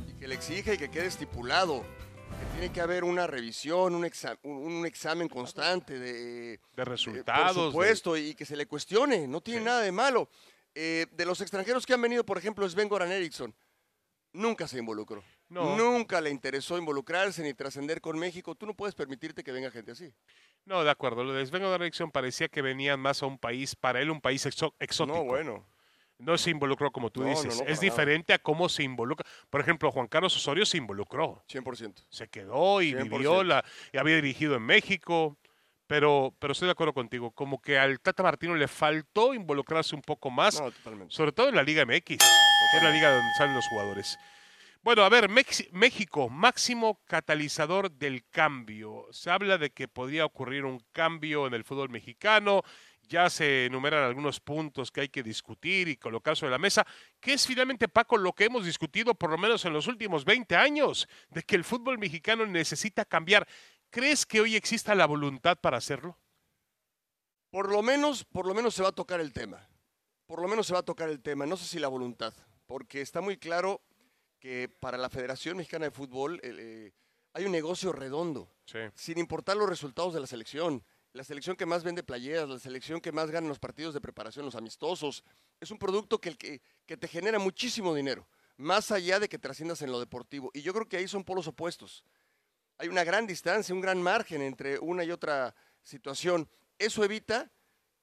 Y 0.09 0.13
que 0.19 0.27
le 0.27 0.35
exija 0.35 0.73
y 0.73 0.77
que 0.77 0.89
quede 0.89 1.07
estipulado. 1.07 1.81
Que 1.83 2.59
tiene 2.59 2.73
que 2.73 2.81
haber 2.81 3.03
una 3.03 3.27
revisión, 3.27 3.93
un, 3.93 4.03
exa- 4.03 4.37
un- 4.43 4.57
un 4.77 4.85
examen 4.85 5.27
constante 5.27 5.99
de, 5.99 6.13
de 6.13 6.53
Eh, 6.53 6.85
resultados. 6.85 7.53
Por 7.55 7.65
de- 7.65 7.71
supuesto, 7.71 8.17
y 8.17 8.33
que 8.33 8.45
se 8.45 8.55
le 8.55 8.65
cuestione, 8.65 9.27
no 9.27 9.41
tiene 9.41 9.59
Sí. 9.59 9.65
nada 9.65 9.81
de 9.81 9.91
malo. 9.91 10.29
Eh, 10.73 11.05
de 11.11 11.25
los 11.25 11.41
extranjeros 11.41 11.85
que 11.85 11.93
han 11.93 12.01
venido, 12.01 12.23
por 12.25 12.37
ejemplo, 12.37 12.67
Sven 12.67 12.87
Goran 12.87 13.11
Eriksson, 13.11 13.53
nunca 14.33 14.67
se 14.67 14.79
involucró. 14.79 15.21
No. 15.51 15.75
Nunca 15.75 16.21
le 16.21 16.29
interesó 16.29 16.77
involucrarse 16.77 17.43
ni 17.43 17.53
trascender 17.53 17.99
con 17.99 18.17
México. 18.17 18.55
Tú 18.55 18.65
no 18.65 18.73
puedes 18.73 18.95
permitirte 18.95 19.43
que 19.43 19.51
venga 19.51 19.69
gente 19.69 19.91
así. 19.91 20.13
No, 20.63 20.81
de 20.83 20.89
acuerdo. 20.89 21.25
Lo 21.25 21.33
de 21.33 21.45
Sven 21.45 21.61
Goran 21.63 21.81
Eriksson 21.81 22.09
parecía 22.09 22.47
que 22.47 22.61
venían 22.61 22.99
más 23.01 23.21
a 23.21 23.25
un 23.25 23.37
país, 23.37 23.75
para 23.75 23.99
él 23.99 24.09
un 24.09 24.21
país 24.21 24.45
exótico. 24.45 25.05
No, 25.05 25.23
bueno. 25.25 25.67
No 26.19 26.37
se 26.37 26.51
involucró 26.51 26.91
como 26.91 27.09
tú 27.09 27.23
No, 27.23 27.29
dices. 27.29 27.47
no, 27.57 27.63
es 27.63 27.69
nada. 27.69 27.79
diferente 27.81 28.31
a 28.31 28.39
cómo 28.39 28.69
se 28.69 28.83
involucra. 28.83 29.25
Por 29.49 29.59
ejemplo, 29.59 29.91
Juan 29.91 30.07
Carlos 30.07 30.33
Osorio 30.37 30.65
se 30.65 30.77
involucró. 30.77 31.43
100%. 31.49 32.05
Se 32.09 32.29
quedó 32.29 32.81
y 32.81 32.93
100%. 32.93 33.03
vivió, 33.09 33.43
la, 33.43 33.65
y 33.91 33.97
había 33.97 34.15
dirigido 34.15 34.55
en 34.55 34.63
México. 34.63 35.37
Pero, 35.87 36.33
pero 36.39 36.53
estoy 36.53 36.67
de 36.67 36.71
acuerdo 36.71 36.93
contigo. 36.93 37.31
Como 37.31 37.61
que 37.61 37.77
al 37.77 37.99
Tata 37.99 38.23
Martino 38.23 38.55
le 38.55 38.69
faltó 38.69 39.33
involucrarse 39.33 39.93
un 39.95 40.01
poco 40.01 40.29
más, 40.29 40.63
sobre 41.09 41.33
todo 41.33 41.49
en 41.49 41.55
la 41.55 41.63
Liga 41.63 41.85
MX, 41.85 42.05
que 42.05 42.77
es 42.77 42.83
la 42.83 42.91
liga 42.91 43.11
donde 43.11 43.27
salen 43.37 43.53
los 43.55 43.67
jugadores. 43.67 44.17
Bueno, 44.83 45.03
a 45.03 45.09
ver, 45.09 45.29
México, 45.29 46.27
máximo 46.27 47.01
catalizador 47.05 47.91
del 47.91 48.27
cambio. 48.31 49.05
Se 49.11 49.29
habla 49.29 49.59
de 49.59 49.69
que 49.69 49.87
podría 49.87 50.25
ocurrir 50.25 50.65
un 50.65 50.79
cambio 50.91 51.45
en 51.45 51.53
el 51.53 51.63
fútbol 51.63 51.89
mexicano. 51.89 52.63
Ya 53.03 53.29
se 53.29 53.67
enumeran 53.67 54.03
algunos 54.03 54.39
puntos 54.39 54.89
que 54.89 55.01
hay 55.01 55.09
que 55.09 55.21
discutir 55.21 55.87
y 55.87 55.97
colocar 55.97 56.35
sobre 56.35 56.53
la 56.53 56.57
mesa, 56.57 56.87
que 57.19 57.33
es 57.33 57.45
finalmente, 57.45 57.89
Paco, 57.89 58.17
lo 58.17 58.33
que 58.33 58.45
hemos 58.45 58.65
discutido 58.65 59.13
por 59.13 59.29
lo 59.29 59.37
menos 59.37 59.63
en 59.65 59.73
los 59.73 59.85
últimos 59.85 60.25
20 60.25 60.55
años, 60.55 61.07
de 61.29 61.43
que 61.43 61.55
el 61.55 61.63
fútbol 61.63 61.99
mexicano 61.99 62.47
necesita 62.47 63.05
cambiar. 63.05 63.47
¿Crees 63.91 64.25
que 64.25 64.41
hoy 64.41 64.55
exista 64.55 64.95
la 64.95 65.05
voluntad 65.05 65.59
para 65.59 65.77
hacerlo? 65.77 66.17
Por 67.51 67.69
lo 67.69 67.83
menos, 67.83 68.25
por 68.25 68.47
lo 68.47 68.55
menos 68.55 68.73
se 68.73 68.81
va 68.81 68.89
a 68.89 68.93
tocar 68.93 69.19
el 69.19 69.31
tema. 69.31 69.69
Por 70.25 70.41
lo 70.41 70.47
menos 70.47 70.65
se 70.65 70.73
va 70.73 70.79
a 70.79 70.83
tocar 70.83 71.09
el 71.09 71.21
tema. 71.21 71.45
No 71.45 71.55
sé 71.55 71.65
si 71.65 71.77
la 71.77 71.87
voluntad, 71.87 72.33
porque 72.65 73.01
está 73.01 73.21
muy 73.21 73.37
claro 73.37 73.79
que 74.41 74.67
para 74.67 74.97
la 74.97 75.09
Federación 75.09 75.55
Mexicana 75.55 75.85
de 75.85 75.91
Fútbol 75.91 76.41
eh, 76.43 76.91
hay 77.33 77.45
un 77.45 77.51
negocio 77.51 77.93
redondo. 77.93 78.51
Sí. 78.65 78.79
sin 78.95 79.17
importar 79.17 79.55
los 79.55 79.69
resultados 79.69 80.13
de 80.13 80.19
la 80.19 80.27
selección. 80.27 80.83
La 81.13 81.25
selección 81.25 81.57
que 81.57 81.65
más 81.65 81.83
vende 81.83 82.03
playeras, 82.03 82.47
la 82.47 82.57
selección 82.57 83.01
que 83.01 83.11
más 83.11 83.29
gana 83.29 83.47
los 83.47 83.59
partidos 83.59 83.93
de 83.93 83.99
preparación, 83.99 84.45
los 84.45 84.55
amistosos. 84.55 85.23
Es 85.59 85.69
un 85.69 85.77
producto 85.77 86.19
que, 86.19 86.37
que, 86.37 86.61
que 86.85 86.97
te 86.97 87.07
genera 87.07 87.37
muchísimo 87.37 87.93
dinero, 87.93 88.27
más 88.55 88.91
allá 88.91 89.19
de 89.19 89.27
que 89.27 89.37
trasciendas 89.37 89.81
en 89.81 89.91
lo 89.91 89.99
deportivo. 89.99 90.51
Y 90.53 90.61
yo 90.61 90.73
creo 90.73 90.87
que 90.87 90.97
ahí 90.97 91.07
son 91.09 91.25
polos 91.25 91.47
opuestos. 91.47 92.05
Hay 92.77 92.87
una 92.87 93.03
gran 93.03 93.27
distancia, 93.27 93.75
un 93.75 93.81
gran 93.81 94.01
margen 94.01 94.41
entre 94.41 94.79
una 94.79 95.03
y 95.03 95.11
otra 95.11 95.53
situación. 95.83 96.49
Eso 96.79 97.03
evita 97.03 97.51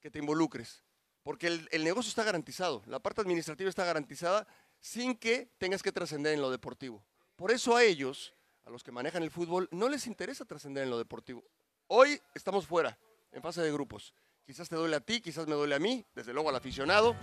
que 0.01 0.11
te 0.11 0.19
involucres, 0.19 0.85
porque 1.23 1.47
el, 1.47 1.67
el 1.73 1.85
negocio 1.85 2.11
está 2.11 2.25
garantizado, 2.25 2.83
la 2.87 3.01
parte 3.01 3.23
administrativa 3.23 3.71
está 3.71 3.85
garantizada 3.87 4.47
sin 4.81 5.17
que 5.17 5.51
tengas 5.59 5.83
que 5.83 5.93
trascender 5.93 6.35
en 6.35 6.41
lo 6.41 6.51
deportivo. 6.51 7.05
Por 7.37 7.51
eso 7.51 7.77
a 7.77 7.85
ellos, 7.85 8.35
a 8.65 8.71
los 8.71 8.83
que 8.83 8.93
manejan 8.93 9.23
el 9.23 9.31
fútbol, 9.31 9.69
no 9.71 9.89
les 9.89 10.07
interesa 10.07 10.45
trascender 10.45 10.85
en 10.85 10.91
lo 10.91 10.99
deportivo. 10.99 11.45
Hoy 11.87 12.21
estamos 12.35 12.67
fuera, 12.67 12.99
en 13.33 13.43
fase 13.43 13.63
de 13.63 13.73
grupos. 13.73 14.13
Quizás 14.45 14.69
te 14.69 14.77
duele 14.77 14.97
a 14.97 15.01
ti, 15.01 15.21
quizás 15.21 15.47
me 15.47 15.55
duele 15.55 15.75
a 15.75 15.79
mí, 15.79 16.05
desde 16.15 16.33
luego 16.33 16.49
al 16.49 16.57
aficionado, 16.57 17.15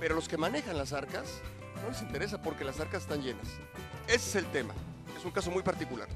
pero 0.00 0.14
los 0.14 0.28
que 0.28 0.36
manejan 0.36 0.78
las 0.78 0.92
arcas 0.92 1.40
no 1.82 1.90
les 1.90 2.02
interesa 2.02 2.42
porque 2.42 2.64
las 2.64 2.80
arcas 2.80 3.02
están 3.02 3.22
llenas. 3.22 3.48
Ese 4.06 4.16
es 4.16 4.34
el 4.36 4.46
tema. 4.52 4.74
Es 5.16 5.24
un 5.24 5.30
caso 5.30 5.50
muy 5.50 5.62
particular. 5.62 6.08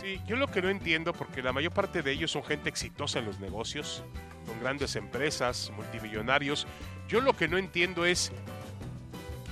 Sí, 0.00 0.20
yo 0.26 0.36
lo 0.36 0.48
que 0.48 0.62
no 0.62 0.70
entiendo, 0.70 1.12
porque 1.12 1.42
la 1.42 1.52
mayor 1.52 1.72
parte 1.72 2.02
de 2.02 2.12
ellos 2.12 2.30
son 2.30 2.42
gente 2.42 2.68
exitosa 2.68 3.18
en 3.18 3.26
los 3.26 3.38
negocios, 3.38 4.02
con 4.46 4.58
grandes 4.60 4.96
empresas, 4.96 5.70
multimillonarios. 5.76 6.66
Yo 7.08 7.20
lo 7.20 7.36
que 7.36 7.48
no 7.48 7.58
entiendo 7.58 8.06
es 8.06 8.32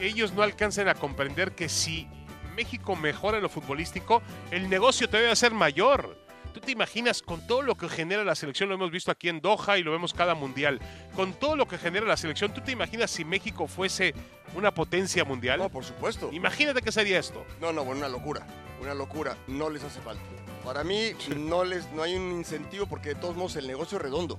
ellos 0.01 0.33
no 0.33 0.43
alcancen 0.43 0.89
a 0.89 0.95
comprender 0.95 1.53
que 1.53 1.69
si 1.69 2.09
México 2.55 2.97
mejora 2.97 3.39
en 3.39 3.43
lo 3.43 3.49
futbolístico, 3.49 4.23
el 4.51 4.69
negocio 4.69 5.09
te 5.09 5.19
debe 5.19 5.37
ser 5.37 5.53
mayor. 5.53 6.17
Tú 6.53 6.61
te 6.61 6.73
imaginas 6.73 7.23
con 7.23 7.47
todo 7.47 7.63
lo 7.63 7.77
que 7.77 7.89
genera 7.89 8.25
la 8.25 8.35
selección, 8.35 8.69
lo 8.69 8.75
hemos 8.75 8.91
visto 8.91 9.13
aquí 9.13 9.29
en 9.29 9.41
Doha 9.41 9.79
y 9.79 9.85
lo 9.85 9.93
vemos 9.93 10.13
cada 10.13 10.35
mundial, 10.35 10.81
con 11.15 11.33
todo 11.33 11.55
lo 11.55 11.69
que 11.69 11.79
genera 11.79 12.07
la 12.07 12.17
selección, 12.17 12.53
¿tú 12.53 12.61
te 12.61 12.73
imaginas 12.73 13.11
si 13.11 13.25
México 13.25 13.69
fuese 13.69 14.15
una 14.55 14.75
potencia 14.75 15.25
mundial? 15.25 15.61
No, 15.61 15.69
por 15.69 15.85
supuesto. 15.85 16.29
Imagínate 16.33 16.83
qué 16.83 16.91
sería 16.91 17.21
esto. 17.21 17.47
No, 17.61 17.73
no, 17.73 17.85
bueno, 17.85 18.01
una 18.01 18.09
locura. 18.09 18.47
Una 18.81 18.95
locura. 18.95 19.37
No 19.47 19.71
les 19.71 19.85
hace 19.85 20.01
falta. 20.01 20.23
Para 20.65 20.83
mí 20.83 21.13
no, 21.37 21.65
les, 21.65 21.91
no 21.93 22.03
hay 22.03 22.17
un 22.17 22.33
incentivo 22.33 22.87
porque 22.87 23.11
de 23.11 23.15
todos 23.15 23.37
modos 23.37 23.55
el 23.57 23.67
negocio 23.69 23.99
es 23.99 24.03
redondo. 24.03 24.39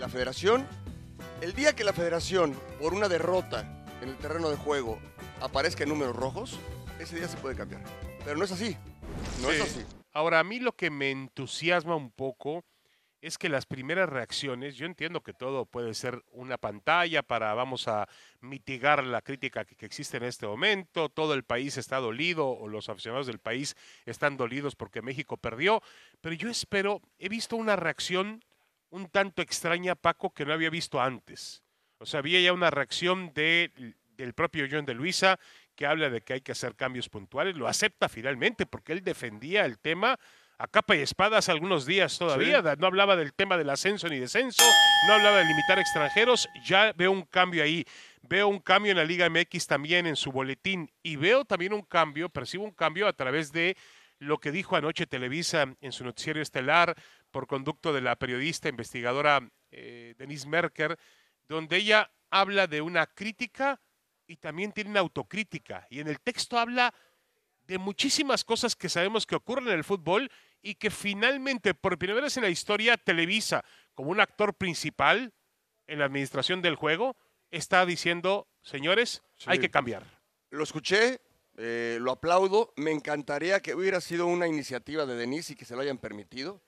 La 0.00 0.08
federación, 0.08 0.66
el 1.40 1.54
día 1.54 1.74
que 1.74 1.84
la 1.84 1.92
federación, 1.92 2.54
por 2.80 2.94
una 2.94 3.08
derrota 3.08 3.81
en 4.02 4.08
el 4.08 4.16
terreno 4.16 4.50
de 4.50 4.56
juego, 4.56 4.98
aparezca 5.40 5.84
en 5.84 5.90
números 5.90 6.16
rojos, 6.16 6.58
ese 6.98 7.16
día 7.16 7.28
se 7.28 7.36
puede 7.38 7.54
cambiar. 7.56 7.82
Pero 8.24 8.36
no 8.36 8.44
es 8.44 8.52
así. 8.52 8.76
No 9.40 9.50
es 9.50 9.62
Sí. 9.62 9.80
así. 9.80 9.86
Ahora, 10.12 10.40
a 10.40 10.44
mí 10.44 10.58
lo 10.58 10.72
que 10.72 10.90
me 10.90 11.10
entusiasma 11.10 11.96
un 11.96 12.10
poco 12.10 12.64
es 13.20 13.38
que 13.38 13.48
las 13.48 13.66
primeras 13.66 14.08
reacciones, 14.08 14.74
yo 14.74 14.84
entiendo 14.84 15.22
que 15.22 15.32
todo 15.32 15.64
puede 15.64 15.94
ser 15.94 16.20
una 16.32 16.58
pantalla 16.58 17.22
para, 17.22 17.54
vamos 17.54 17.86
a 17.86 18.08
mitigar 18.40 19.04
la 19.04 19.22
crítica 19.22 19.64
que, 19.64 19.76
que 19.76 19.86
existe 19.86 20.16
en 20.16 20.24
este 20.24 20.46
momento, 20.48 21.08
todo 21.08 21.34
el 21.34 21.44
país 21.44 21.76
está 21.76 21.98
dolido 21.98 22.48
o 22.48 22.66
los 22.66 22.88
aficionados 22.88 23.28
del 23.28 23.38
país 23.38 23.76
están 24.06 24.36
dolidos 24.36 24.74
porque 24.74 25.02
México 25.02 25.36
perdió, 25.36 25.80
pero 26.20 26.34
yo 26.34 26.50
espero, 26.50 27.00
he 27.18 27.28
visto 27.28 27.54
una 27.54 27.76
reacción 27.76 28.44
un 28.90 29.06
tanto 29.08 29.40
extraña, 29.40 29.94
Paco, 29.94 30.30
que 30.34 30.44
no 30.44 30.52
había 30.52 30.68
visto 30.68 31.00
antes. 31.00 31.62
O 32.02 32.06
sea, 32.06 32.18
había 32.18 32.40
ya 32.40 32.52
una 32.52 32.70
reacción 32.70 33.32
de, 33.34 33.70
del 34.16 34.34
propio 34.34 34.66
John 34.70 34.84
de 34.84 34.94
Luisa 34.94 35.38
que 35.74 35.86
habla 35.86 36.10
de 36.10 36.20
que 36.20 36.34
hay 36.34 36.40
que 36.40 36.52
hacer 36.52 36.74
cambios 36.74 37.08
puntuales, 37.08 37.56
lo 37.56 37.66
acepta 37.68 38.08
finalmente 38.08 38.66
porque 38.66 38.92
él 38.92 39.02
defendía 39.02 39.64
el 39.64 39.78
tema 39.78 40.18
a 40.58 40.66
capa 40.68 40.94
y 40.94 41.00
espada 41.00 41.38
hace 41.38 41.50
algunos 41.50 41.86
días 41.86 42.18
todavía, 42.18 42.60
Sí. 42.62 42.68
no 42.78 42.86
hablaba 42.86 43.16
del 43.16 43.32
tema 43.32 43.56
del 43.56 43.70
ascenso 43.70 44.08
ni 44.08 44.18
descenso, 44.18 44.62
no 45.08 45.14
hablaba 45.14 45.38
de 45.38 45.44
limitar 45.46 45.78
extranjeros, 45.78 46.48
ya 46.64 46.92
veo 46.92 47.10
un 47.10 47.22
cambio 47.22 47.64
ahí, 47.64 47.84
veo 48.20 48.46
un 48.48 48.60
cambio 48.60 48.92
en 48.92 48.98
la 48.98 49.04
Liga 49.04 49.28
MX 49.28 49.66
también 49.66 50.06
en 50.06 50.14
su 50.14 50.30
boletín 50.30 50.90
y 51.02 51.16
veo 51.16 51.44
también 51.44 51.72
un 51.72 51.82
cambio, 51.82 52.28
percibo 52.28 52.64
un 52.64 52.70
cambio 52.72 53.08
a 53.08 53.12
través 53.12 53.50
de 53.50 53.76
lo 54.18 54.38
que 54.38 54.52
dijo 54.52 54.76
anoche 54.76 55.06
Televisa 55.06 55.74
en 55.80 55.90
su 55.90 56.04
noticiero 56.04 56.40
estelar, 56.40 56.94
por 57.32 57.46
conducto 57.48 57.92
de 57.92 58.02
la 58.02 58.14
periodista 58.14 58.68
investigadora 58.68 59.40
eh, 59.72 60.14
Denise 60.18 60.46
Merker, 60.46 60.96
donde 61.52 61.76
ella 61.76 62.10
habla 62.30 62.66
de 62.66 62.80
una 62.80 63.06
crítica 63.06 63.80
y 64.26 64.36
también 64.36 64.72
tiene 64.72 64.90
una 64.90 65.00
autocrítica. 65.00 65.86
Y 65.90 66.00
en 66.00 66.08
el 66.08 66.20
texto 66.20 66.58
habla 66.58 66.92
de 67.66 67.78
muchísimas 67.78 68.44
cosas 68.44 68.74
que 68.74 68.88
sabemos 68.88 69.26
que 69.26 69.36
ocurren 69.36 69.68
en 69.68 69.74
el 69.74 69.84
fútbol 69.84 70.30
y 70.62 70.74
que 70.74 70.90
finalmente, 70.90 71.74
por 71.74 71.98
primera 71.98 72.20
vez 72.20 72.36
en 72.36 72.44
la 72.44 72.48
historia, 72.48 72.96
Televisa, 72.96 73.64
como 73.94 74.10
un 74.10 74.20
actor 74.20 74.54
principal 74.54 75.32
en 75.86 75.98
la 75.98 76.06
administración 76.06 76.62
del 76.62 76.76
juego, 76.76 77.16
está 77.50 77.84
diciendo, 77.84 78.48
señores, 78.62 79.22
hay 79.46 79.58
que 79.58 79.70
cambiar. 79.70 80.04
Lo 80.50 80.64
escuché, 80.64 81.20
eh, 81.56 81.98
lo 82.00 82.12
aplaudo. 82.12 82.72
Me 82.76 82.92
encantaría 82.92 83.60
que 83.60 83.74
hubiera 83.74 84.00
sido 84.00 84.26
una 84.26 84.46
iniciativa 84.46 85.04
de 85.04 85.16
Denise 85.16 85.52
y 85.52 85.56
que 85.56 85.64
se 85.64 85.74
lo 85.74 85.82
hayan 85.82 85.98
permitido. 85.98 86.62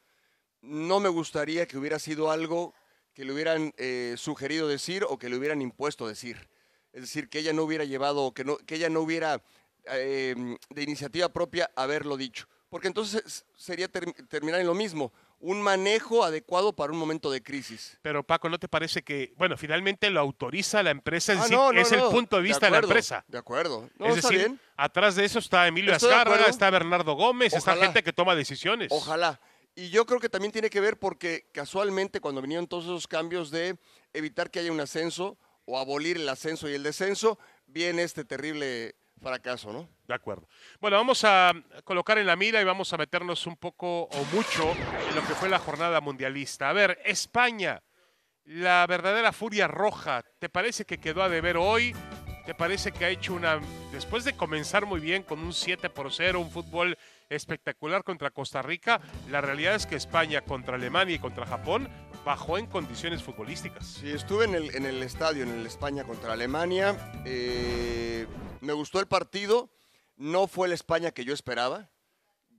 No 0.61 1.01
me 1.01 1.09
gustaría 1.09 1.67
que 1.67 1.79
hubiera 1.79 1.99
sido 1.99 2.31
algo 2.31 2.75
que 3.15 3.25
le 3.25 3.33
hubieran 3.33 3.73
eh, 3.77 4.15
sugerido 4.19 4.69
decir 4.69 5.05
o 5.09 5.19
que 5.19 5.29
le 5.29 5.37
hubieran 5.37 5.63
impuesto 5.63 6.07
decir. 6.07 6.49
Es 6.93 7.03
decir, 7.03 7.29
que 7.29 7.39
ella 7.39 7.53
no 7.53 7.63
hubiera 7.63 7.85
llevado, 7.85 8.33
que, 8.35 8.45
no, 8.45 8.57
que 8.59 8.75
ella 8.77 8.89
no 8.89 9.01
hubiera 9.01 9.43
em, 9.87 10.57
de 10.71 10.83
iniciativa 10.83 11.29
propia 11.29 11.71
haberlo 11.77 12.17
dicho. 12.17 12.47
Porque 12.69 12.89
entonces 12.89 13.45
sería 13.57 13.89
terminar 13.89 14.61
en 14.61 14.67
lo 14.67 14.75
mismo 14.75 15.13
un 15.39 15.61
manejo 15.61 16.25
adecuado 16.25 16.73
para 16.73 16.93
un 16.93 16.99
momento 16.99 17.31
de 17.31 17.43
crisis. 17.43 17.99
Pero 18.03 18.25
Paco, 18.25 18.49
¿no 18.49 18.59
te 18.59 18.67
parece 18.67 19.03
que, 19.03 19.33
bueno, 19.37 19.57
finalmente 19.57 20.09
lo 20.11 20.19
autoriza 20.21 20.83
la 20.83 20.91
empresa? 20.91 21.35
Es, 21.35 21.53
ah, 21.53 21.71
es 21.75 21.93
el 21.93 22.01
punto 22.11 22.37
de 22.37 22.43
vista 22.43 22.67
de, 22.67 22.73
la 22.73 22.79
empresa. 22.79 23.25
De 23.29 23.39
acuerdo. 23.39 23.89
es 24.01 24.17
decir, 24.17 24.59
atrás 24.77 25.17
de 25.17 25.25
eso 25.25 25.39
está 25.39 25.69
Emilio 25.69 25.95
Azcárraga, 25.95 26.47
está 26.47 26.71
Bernardo 26.71 27.15
Gómez, 27.15 27.53
está 27.53 27.77
gente 27.77 28.03
que 28.03 28.13
toma 28.13 28.35
decisiones. 28.35 28.89
Ojalá. 28.91 29.39
Y 29.77 29.91
yo 29.91 30.07
creo 30.07 30.21
que 30.21 30.29
también 30.29 30.53
tiene 30.53 30.71
que 30.71 30.81
ver 30.81 30.99
porque 30.99 31.49
casualmente 31.53 32.21
cuando 32.21 32.41
vinieron 32.41 32.69
todos 32.69 32.85
esos 32.85 33.09
cambios 33.09 33.51
de 33.51 33.77
evitar 34.13 34.51
que 34.51 34.61
haya 34.61 34.71
un 34.71 34.81
ascenso 34.81 35.37
o 35.65 35.79
abolir 35.79 36.17
el 36.17 36.29
ascenso 36.29 36.69
y 36.69 36.75
el 36.75 36.83
descenso, 36.83 37.39
viene 37.67 38.03
este 38.03 38.25
terrible 38.25 38.95
fracaso, 39.21 39.73
¿no? 39.73 39.89
De 40.07 40.15
acuerdo. 40.15 40.47
Bueno, 40.81 40.99
vamos 40.99 41.25
a 41.25 41.53
colocar 41.83 42.19
en 42.19 42.27
la 42.27 42.37
mira 42.37 42.61
y 42.61 42.65
vamos 42.65 42.93
a 42.93 42.99
meternos 42.99 43.47
un 43.47 43.57
poco 43.57 44.03
o 44.03 44.25
mucho 44.33 44.71
en 45.09 45.15
lo 45.15 45.27
que 45.27 45.35
fue 45.35 45.49
la 45.49 45.59
jornada 45.59 46.01
mundialista. 46.01 46.69
A 46.69 46.73
ver, 46.73 47.01
España, 47.05 47.83
la 48.45 48.87
verdadera 48.87 49.33
furia 49.33 49.67
roja, 49.67 50.23
¿te 50.39 50.49
parece 50.49 50.85
que 50.85 50.99
quedó 50.99 51.23
a 51.23 51.29
deber 51.29 51.57
hoy? 51.57 51.97
¿Te 52.45 52.55
parece 52.55 52.93
que 52.93 53.07
ha 53.07 53.09
hecho 53.09 53.33
una, 53.33 53.59
después 53.91 54.23
de 54.25 54.37
comenzar 54.37 54.85
muy 54.85 55.01
bien 55.01 55.23
con 55.23 55.39
un 55.39 55.55
7 55.55 55.89
por 55.89 56.13
0, 56.13 56.41
un 56.41 56.51
fútbol 56.51 56.99
espectacular 57.37 58.05
contra 58.05 58.31
Costa 58.31 58.63
Rica, 58.63 59.01
la 59.31 59.41
realidad 59.41 59.75
es 59.75 59.87
que 59.87 59.97
España 59.97 60.43
contra 60.43 60.77
Alemania 60.77 61.17
y 61.17 61.19
contra 61.19 61.47
Japón 61.47 61.89
bajó 62.25 62.59
en 62.59 62.67
condiciones 62.67 63.23
futbolísticas. 63.23 63.87
Sí, 63.87 64.11
estuve 64.11 64.45
en 64.47 64.55
el, 64.55 64.75
en 64.75 64.87
el 64.87 65.03
estadio, 65.03 65.43
en 65.43 65.51
el 65.51 65.67
España 65.67 66.05
contra 66.05 66.33
Alemania. 66.33 66.97
Eh, 67.25 68.27
me 68.61 68.73
gustó 68.73 69.01
el 69.01 69.07
partido. 69.07 69.71
No 70.17 70.47
fue 70.47 70.69
la 70.69 70.75
España 70.75 71.11
que 71.11 71.25
yo 71.25 71.35
esperaba. 71.35 71.91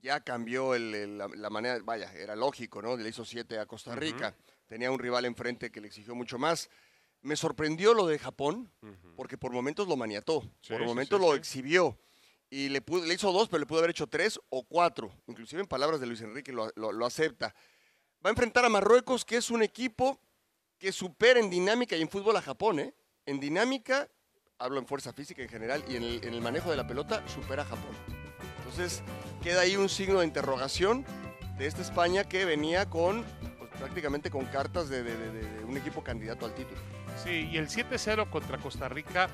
Ya 0.02 0.20
cambió 0.20 0.76
la, 0.78 1.50
manera, 1.50 1.78
vaya, 1.82 2.12
era 2.12 2.36
lógico, 2.36 2.80
¿no? 2.80 2.96
Le 2.96 3.08
hizo 3.08 3.24
siete 3.24 3.58
a 3.58 3.66
Costa 3.66 3.96
Rica. 3.96 4.36
Tenía 4.66 4.90
un 4.90 4.98
rival 4.98 5.24
enfrente 5.24 5.72
que 5.72 5.80
le 5.80 5.88
exigió 5.88 6.14
mucho 6.14 6.38
más. 6.38 6.70
Me 7.22 7.34
sorprendió 7.34 7.92
lo 7.92 8.06
de 8.06 8.18
Japón, 8.18 8.70
porque 9.16 9.36
por 9.36 9.50
momentos 9.52 9.88
lo 9.88 9.96
maniató, 9.96 10.48
por 10.68 10.84
momentos 10.84 11.20
lo 11.20 11.34
exhibió. 11.34 11.98
Y 12.48 12.68
le, 12.68 12.82
le, 13.04 13.14
hizo 13.14 13.32
dos, 13.32 13.48
pero 13.48 13.60
le 13.60 13.66
pudo 13.66 13.80
haber 13.80 13.90
hecho 13.90 14.06
tres 14.06 14.38
o 14.50 14.62
cuatro. 14.62 15.12
Inclusive 15.26 15.62
en 15.62 15.68
palabras 15.68 16.00
de 16.00 16.06
Luis 16.06 16.20
Enrique 16.20 16.52
lo, 16.52 17.06
acepta. 17.06 17.54
Va 18.24 18.30
a 18.30 18.32
enfrentar 18.32 18.64
a 18.64 18.68
Marruecos, 18.68 19.24
que 19.24 19.36
es 19.36 19.50
un 19.50 19.62
equipo 19.62 20.20
que 20.78 20.92
supera 20.92 21.40
en 21.40 21.50
dinámica 21.50 21.96
y 21.96 22.02
en 22.02 22.08
fútbol 22.08 22.36
a 22.36 22.42
Japón, 22.42 22.78
¿eh? 22.78 22.94
En 23.24 23.40
dinámica 23.40 24.08
hablo 24.58 24.78
en 24.78 24.86
fuerza 24.86 25.12
física 25.12 25.42
en 25.42 25.48
general, 25.48 25.84
y 25.88 25.96
en 25.96 26.04
el, 26.04 26.40
manejo 26.40 26.70
de 26.70 26.76
la 26.76 26.86
pelota 26.86 27.26
supera 27.28 27.62
a 27.62 27.66
Japón. 27.66 27.94
Entonces 28.58 29.02
queda 29.42 29.62
ahí 29.62 29.76
un 29.76 29.88
signo 29.88 30.20
de 30.20 30.26
interrogación 30.26 31.04
de 31.58 31.66
esta 31.66 31.82
España 31.82 32.24
que 32.24 32.44
venía 32.44 32.88
con 32.88 33.24
pues, 33.58 33.70
prácticamente 33.78 34.30
con 34.30 34.46
cartas 34.46 34.88
de, 34.88 35.02
un 35.66 35.76
equipo 35.76 36.02
candidato 36.02 36.46
al 36.46 36.54
título. 36.54 36.80
Sí, 37.22 37.48
y 37.50 37.56
el 37.56 37.68
7-0 37.68 38.30
contra 38.30 38.58
Costa 38.58 38.88
Rica 38.88 39.28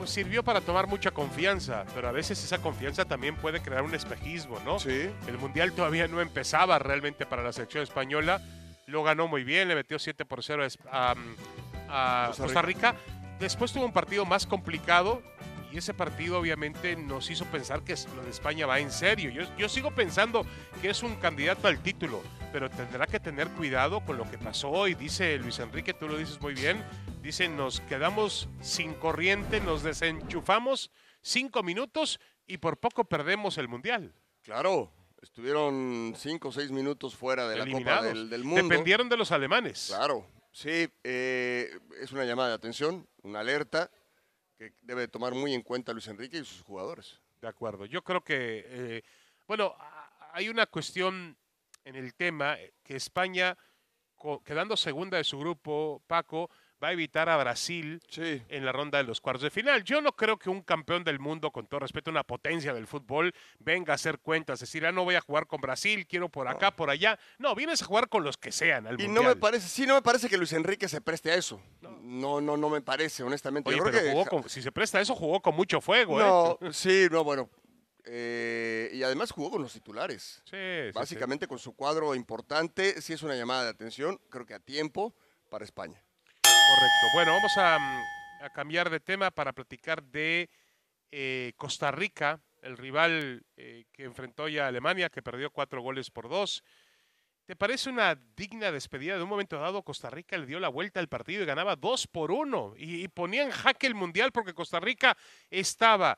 pues 0.00 0.12
sirvió 0.12 0.42
para 0.42 0.62
tomar 0.62 0.86
mucha 0.86 1.10
confianza, 1.10 1.84
pero 1.94 2.08
a 2.08 2.10
veces 2.10 2.42
esa 2.42 2.56
confianza 2.56 3.04
también 3.04 3.36
puede 3.36 3.60
crear 3.60 3.82
un 3.82 3.94
espejismo, 3.94 4.58
¿no? 4.64 4.78
Sí. 4.78 5.10
El 5.28 5.36
Mundial 5.36 5.72
todavía 5.72 6.08
no 6.08 6.22
empezaba 6.22 6.78
realmente 6.78 7.26
para 7.26 7.42
la 7.42 7.52
selección 7.52 7.82
española, 7.82 8.40
lo 8.86 9.02
ganó 9.02 9.28
muy 9.28 9.44
bien, 9.44 9.68
le 9.68 9.74
metió 9.74 9.98
7 9.98 10.24
por 10.24 10.42
0 10.42 10.66
a, 10.90 12.32
Costa 12.34 12.62
Rica 12.62 12.94
Después 13.40 13.74
tuvo 13.74 13.84
un 13.84 13.92
partido 13.92 14.24
más 14.24 14.46
complicado 14.46 15.22
y 15.70 15.76
ese 15.76 15.92
partido 15.92 16.38
obviamente 16.38 16.96
nos 16.96 17.30
hizo 17.30 17.44
pensar 17.44 17.82
que 17.82 17.94
lo 18.16 18.22
de 18.22 18.30
España 18.30 18.64
va 18.64 18.78
en 18.78 18.90
serio. 18.90 19.30
Yo, 19.30 19.42
yo, 19.58 19.68
sigo 19.68 19.90
pensando 19.90 20.46
que 20.80 20.88
es 20.88 21.02
un 21.02 21.16
candidato 21.16 21.68
al 21.68 21.82
título, 21.82 22.22
pero 22.52 22.70
tendrá 22.70 23.06
que 23.06 23.20
tener 23.20 23.48
cuidado 23.48 24.04
con 24.04 24.16
lo 24.16 24.30
que 24.30 24.38
pasó 24.38 24.70
hoy. 24.70 24.94
Dice 24.94 25.38
Luis 25.38 25.58
Enrique, 25.58 25.94
tú 25.94 26.08
lo 26.08 26.16
dices 26.16 26.40
muy 26.40 26.54
bien, 26.54 26.84
dice 27.22 27.48
nos 27.48 27.80
quedamos 27.82 28.48
sin 28.60 28.94
corriente, 28.94 29.60
nos 29.60 29.82
desenchufamos 29.82 30.90
cinco 31.22 31.62
minutos 31.62 32.20
y 32.46 32.58
por 32.58 32.78
poco 32.78 33.04
perdemos 33.04 33.58
el 33.58 33.68
Mundial. 33.68 34.12
Claro, 34.42 34.92
estuvieron 35.22 36.14
cinco 36.16 36.48
o 36.48 36.52
seis 36.52 36.70
minutos 36.70 37.14
fuera 37.14 37.48
de 37.48 37.56
la 37.58 37.70
Copa 37.70 38.02
del, 38.02 38.30
del 38.30 38.44
Mundo. 38.44 38.62
Dependieron 38.62 39.08
de 39.08 39.16
los 39.16 39.32
alemanes. 39.32 39.86
Claro, 39.88 40.26
Sí, 40.52 40.88
eh, 41.04 41.70
es 42.00 42.12
una 42.12 42.24
llamada 42.24 42.48
de 42.48 42.54
atención, 42.54 43.06
una 43.22 43.40
alerta 43.40 43.90
que 44.58 44.74
debe 44.82 45.08
tomar 45.08 45.32
muy 45.34 45.54
en 45.54 45.62
cuenta 45.62 45.92
Luis 45.92 46.08
Enrique 46.08 46.38
y 46.38 46.44
sus 46.44 46.62
jugadores. 46.62 47.20
De 47.40 47.48
acuerdo. 47.48 47.86
Yo 47.86 48.02
creo 48.02 48.22
que, 48.22 48.64
eh, 48.66 49.02
bueno, 49.46 49.74
hay 50.32 50.48
una 50.48 50.66
cuestión 50.66 51.36
en 51.84 51.96
el 51.96 52.14
tema 52.14 52.56
que 52.82 52.96
España, 52.96 53.56
quedando 54.44 54.76
segunda 54.76 55.16
de 55.16 55.24
su 55.24 55.38
grupo, 55.38 56.02
Paco, 56.06 56.50
va 56.82 56.88
a 56.88 56.92
evitar 56.92 57.28
a 57.28 57.36
Brasil 57.36 58.00
en 58.16 58.64
la 58.64 58.72
ronda 58.72 58.98
de 58.98 59.04
los 59.04 59.20
cuartos 59.20 59.42
de 59.42 59.50
final. 59.50 59.84
Yo 59.84 60.00
no 60.00 60.12
creo 60.12 60.38
que 60.38 60.48
un 60.48 60.62
campeón 60.62 61.04
del 61.04 61.18
mundo, 61.18 61.50
con 61.50 61.66
todo 61.66 61.80
respeto, 61.80 62.10
una 62.10 62.24
potencia 62.24 62.72
del 62.72 62.86
fútbol, 62.86 63.34
venga 63.58 63.92
a 63.92 63.96
hacer 63.96 64.18
cuentas, 64.18 64.60
decir, 64.60 64.86
ah, 64.86 64.92
no 64.92 65.04
voy 65.04 65.14
a 65.14 65.20
jugar 65.20 65.46
con 65.46 65.60
Brasil, 65.60 66.06
quiero 66.06 66.28
por 66.28 66.48
acá, 66.48 66.70
por 66.70 66.90
allá. 66.90 67.18
No, 67.38 67.54
vienes 67.54 67.82
a 67.82 67.84
jugar 67.84 68.08
con 68.08 68.24
los 68.24 68.36
que 68.36 68.52
sean. 68.52 68.88
y 68.98 69.08
no 69.08 69.22
me 69.22 69.36
parece, 69.36 69.68
sí, 69.68 69.86
no 69.86 69.94
me 69.94 70.02
parece 70.02 70.28
que 70.28 70.38
Luis 70.38 70.52
Enrique 70.52 70.88
se 70.88 71.00
preste 71.00 71.30
a 71.30 71.34
eso. 71.34 71.60
No, 71.80 72.40
no, 72.40 72.56
no, 72.56 72.70
me 72.70 72.80
parece, 72.80 73.22
honestamente. 73.22 73.70
si 74.46 74.62
se 74.62 74.72
presta 74.72 74.98
a 74.98 75.00
eso, 75.02 75.14
jugó 75.14 75.40
con 75.40 75.54
mucho 75.54 75.80
fuego. 75.80 76.20
¿eh? 76.20 76.24
No, 76.24 76.58
sí, 76.72 77.08
no, 77.10 77.24
bueno. 77.24 77.48
Eh, 78.04 78.90
y 78.92 79.02
además 79.02 79.30
jugó 79.30 79.50
con 79.50 79.62
los 79.62 79.72
titulares. 79.72 80.42
Sí, 80.44 80.90
Básicamente 80.94 81.46
con 81.46 81.58
su 81.58 81.74
cuadro 81.74 82.14
importante. 82.14 83.00
Sí 83.00 83.12
es 83.12 83.22
una 83.22 83.34
llamada 83.34 83.64
de 83.64 83.70
atención, 83.70 84.20
creo 84.30 84.46
que 84.46 84.54
a 84.54 84.60
tiempo 84.60 85.14
para 85.48 85.64
España. 85.64 86.02
Correcto. 86.42 87.06
Bueno, 87.14 87.32
vamos 87.32 87.52
a, 87.56 88.48
cambiar 88.54 88.88
de 88.88 89.00
tema 89.00 89.30
para 89.30 89.52
platicar 89.52 90.02
de 90.02 90.48
eh, 91.10 91.52
Costa 91.56 91.90
Rica, 91.90 92.40
el 92.62 92.78
rival 92.78 93.44
eh, 93.56 93.84
que 93.92 94.04
enfrentó 94.04 94.48
ya 94.48 94.64
a 94.64 94.68
Alemania, 94.68 95.10
que 95.10 95.22
perdió 95.22 95.50
cuatro 95.50 95.82
goles 95.82 96.10
por 96.10 96.28
dos. 96.28 96.62
¿Te 97.50 97.56
parece 97.56 97.90
una 97.90 98.14
digna 98.36 98.70
despedida? 98.70 99.16
De 99.16 99.24
un 99.24 99.28
momento 99.28 99.58
dado, 99.58 99.82
Costa 99.82 100.08
Rica 100.08 100.38
le 100.38 100.46
dio 100.46 100.60
la 100.60 100.68
vuelta 100.68 101.00
al 101.00 101.08
partido 101.08 101.42
y 101.42 101.46
ganaba 101.46 101.74
dos 101.74 102.06
por 102.06 102.30
uno. 102.30 102.74
Y, 102.76 103.08
ponía 103.08 103.42
en 103.42 103.50
jaque 103.50 103.88
el 103.88 103.96
mundial 103.96 104.30
porque 104.30 104.54
Costa 104.54 104.78
Rica 104.78 105.16
estaba 105.50 106.16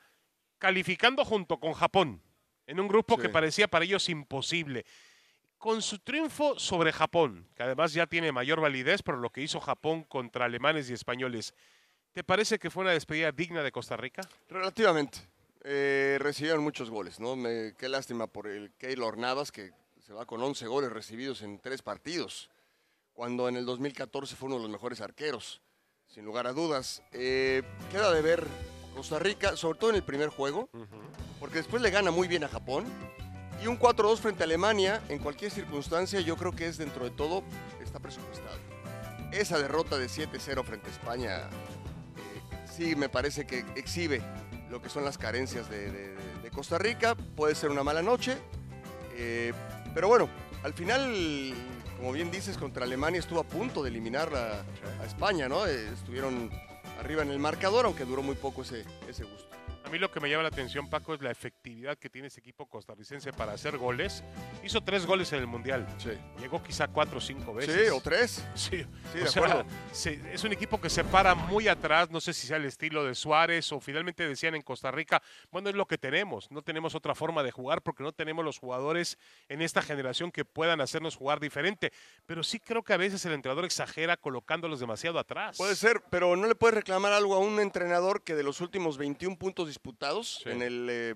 calificando 0.62 1.24
junto 1.24 1.58
con 1.58 1.72
Japón 1.72 2.22
en 2.68 2.78
un 2.78 2.86
grupo 2.86 3.18
que 3.18 3.28
parecía 3.28 3.66
para 3.66 3.84
ellos 3.84 4.08
imposible 4.08 4.86
con 5.58 5.82
su 5.82 5.98
triunfo 5.98 6.56
sobre 6.56 6.92
Japón, 6.92 7.48
que 7.56 7.64
además 7.64 7.92
ya 7.92 8.06
tiene 8.06 8.30
mayor 8.30 8.60
validez 8.60 9.02
por 9.02 9.18
lo 9.18 9.30
que 9.30 9.40
hizo 9.40 9.58
Japón 9.58 10.04
contra 10.04 10.44
alemanes 10.44 10.88
y 10.88 10.92
españoles, 10.92 11.52
¿te 12.12 12.22
parece 12.22 12.60
que 12.60 12.70
fue 12.70 12.84
una 12.84 12.92
despedida 12.92 13.32
digna 13.32 13.64
de 13.64 13.72
Costa 13.72 13.96
Rica? 13.96 14.22
Relativamente. 14.48 15.18
Eh, 15.64 16.18
recibieron 16.20 16.62
muchos 16.62 16.90
goles, 16.90 17.18
¿no? 17.18 17.34
Me, 17.34 17.74
qué 17.76 17.88
lástima 17.88 18.28
por 18.28 18.46
el 18.46 18.70
Keylor 18.78 19.18
Navas, 19.18 19.50
que 19.50 19.72
se 20.06 20.12
va 20.12 20.26
con 20.26 20.40
11 20.40 20.64
goles 20.68 20.92
recibidos 20.92 21.42
en 21.42 21.58
tres 21.58 21.82
partidos, 21.82 22.50
cuando 23.14 23.48
en 23.48 23.56
el 23.56 23.66
2014 23.66 24.36
fue 24.36 24.46
uno 24.46 24.58
de 24.58 24.62
los 24.62 24.70
mejores 24.70 25.00
arqueros, 25.00 25.60
sin 26.06 26.24
lugar 26.24 26.46
a 26.46 26.52
dudas. 26.52 27.02
Eh, 27.10 27.64
queda 27.90 28.12
de 28.12 28.22
ver 28.22 28.46
Costa 28.94 29.18
Rica, 29.18 29.56
sobre 29.56 29.78
todo 29.78 29.90
en 29.90 29.96
el 29.96 30.02
primer 30.02 30.28
juego, 30.28 30.68
porque 31.40 31.56
después 31.56 31.82
le 31.82 31.90
gana 31.90 32.10
muy 32.10 32.28
bien 32.28 32.44
a 32.44 32.48
Japón 32.48 32.84
y 33.62 33.66
un 33.66 33.78
4-2 33.78 34.18
frente 34.18 34.42
a 34.42 34.46
Alemania, 34.46 35.02
en 35.08 35.18
cualquier 35.18 35.50
circunstancia, 35.50 36.20
yo 36.20 36.36
creo 36.36 36.52
que 36.52 36.66
es 36.66 36.78
dentro 36.78 37.04
de 37.04 37.10
todo, 37.10 37.44
está 37.82 38.00
presupuestado. 38.00 38.58
Esa 39.32 39.58
derrota 39.58 39.98
de 39.98 40.06
7-0 40.06 40.64
frente 40.64 40.88
a 40.88 40.90
España, 40.90 41.38
eh, 41.38 42.58
sí 42.70 42.96
me 42.96 43.08
parece 43.08 43.46
que 43.46 43.64
exhibe 43.76 44.20
lo 44.70 44.82
que 44.82 44.88
son 44.88 45.04
las 45.04 45.16
carencias 45.16 45.70
de, 45.70 46.12
Costa 46.52 46.76
Rica. 46.76 47.14
Puede 47.14 47.54
ser 47.54 47.70
una 47.70 47.82
mala 47.82 48.02
noche, 48.02 48.36
eh, 49.14 49.54
pero 49.94 50.08
bueno, 50.08 50.28
al 50.62 50.74
final 50.74 51.54
como 52.02 52.12
bien 52.12 52.32
dices, 52.32 52.58
contra 52.58 52.84
Alemania 52.84 53.20
estuvo 53.20 53.38
a 53.38 53.44
punto 53.44 53.80
de 53.84 53.88
eliminar 53.88 54.34
a, 54.34 54.64
a 55.00 55.06
España, 55.06 55.48
¿no? 55.48 55.64
Eh, 55.68 55.88
estuvieron 55.94 56.50
arriba 57.02 57.22
en 57.22 57.30
el 57.30 57.38
marcador, 57.40 57.84
aunque 57.84 58.04
duró 58.04 58.22
muy 58.22 58.36
poco 58.36 58.62
ese, 58.62 58.84
ese 59.08 59.24
gusto. 59.24 59.56
A 59.92 59.94
mí 59.94 59.98
lo 59.98 60.10
que 60.10 60.20
me 60.20 60.30
llama 60.30 60.44
la 60.44 60.48
atención, 60.48 60.88
Paco, 60.88 61.12
es 61.12 61.20
la 61.20 61.30
efectividad 61.30 61.98
que 61.98 62.08
tiene 62.08 62.28
ese 62.28 62.40
equipo 62.40 62.64
costarricense 62.64 63.30
para 63.34 63.52
hacer 63.52 63.76
goles. 63.76 64.24
Hizo 64.64 64.80
tres 64.80 65.04
goles 65.04 65.30
en 65.34 65.40
el 65.40 65.46
Mundial. 65.46 65.86
Sí. 65.98 66.12
Llegó 66.40 66.62
quizá 66.62 66.88
cuatro 66.88 67.18
o 67.18 67.20
cinco 67.20 67.52
veces. 67.52 67.76
Sí, 67.82 67.88
o 67.90 68.00
tres. 68.00 68.42
Sí, 68.54 68.86
de 69.12 69.26
sea, 69.28 69.42
acuerdo. 69.44 69.66
se- 69.92 70.18
es 70.32 70.42
un 70.44 70.52
equipo 70.54 70.80
que 70.80 70.88
se 70.88 71.04
para 71.04 71.34
muy 71.34 71.68
atrás, 71.68 72.08
no 72.10 72.22
sé 72.22 72.32
si 72.32 72.46
sea 72.46 72.56
el 72.56 72.64
estilo 72.64 73.04
de 73.04 73.14
Suárez 73.14 73.70
o 73.70 73.80
finalmente 73.80 74.26
decían 74.26 74.54
en 74.54 74.62
Costa 74.62 74.90
Rica, 74.90 75.22
bueno, 75.50 75.68
es 75.68 75.74
lo 75.74 75.84
que 75.84 75.98
tenemos, 75.98 76.50
no 76.50 76.62
tenemos 76.62 76.94
otra 76.94 77.14
forma 77.14 77.42
de 77.42 77.50
jugar 77.50 77.82
porque 77.82 78.02
no 78.02 78.12
tenemos 78.12 78.46
los 78.46 78.58
jugadores 78.58 79.18
en 79.50 79.60
esta 79.60 79.82
generación 79.82 80.32
que 80.32 80.46
puedan 80.46 80.80
hacernos 80.80 81.16
jugar 81.16 81.38
diferente, 81.38 81.92
pero 82.24 82.42
sí 82.42 82.58
creo 82.60 82.82
que 82.82 82.94
a 82.94 82.96
veces 82.96 83.26
el 83.26 83.34
entrenador 83.34 83.66
exagera 83.66 84.16
colocándolos 84.16 84.80
demasiado 84.80 85.18
atrás. 85.18 85.58
Puede 85.58 85.76
ser, 85.76 86.02
pero 86.08 86.34
no 86.34 86.46
le 86.46 86.54
puedes 86.54 86.76
reclamar 86.76 87.12
algo 87.12 87.34
a 87.34 87.40
un 87.40 87.60
entrenador 87.60 88.22
que 88.22 88.34
de 88.34 88.42
los 88.42 88.62
últimos 88.62 88.96
21 88.96 89.36
puntos 89.36 89.66
disputados 89.66 89.81
Sí. 90.42 90.48
en 90.50 90.62
el 90.62 90.88
eh, 90.90 91.14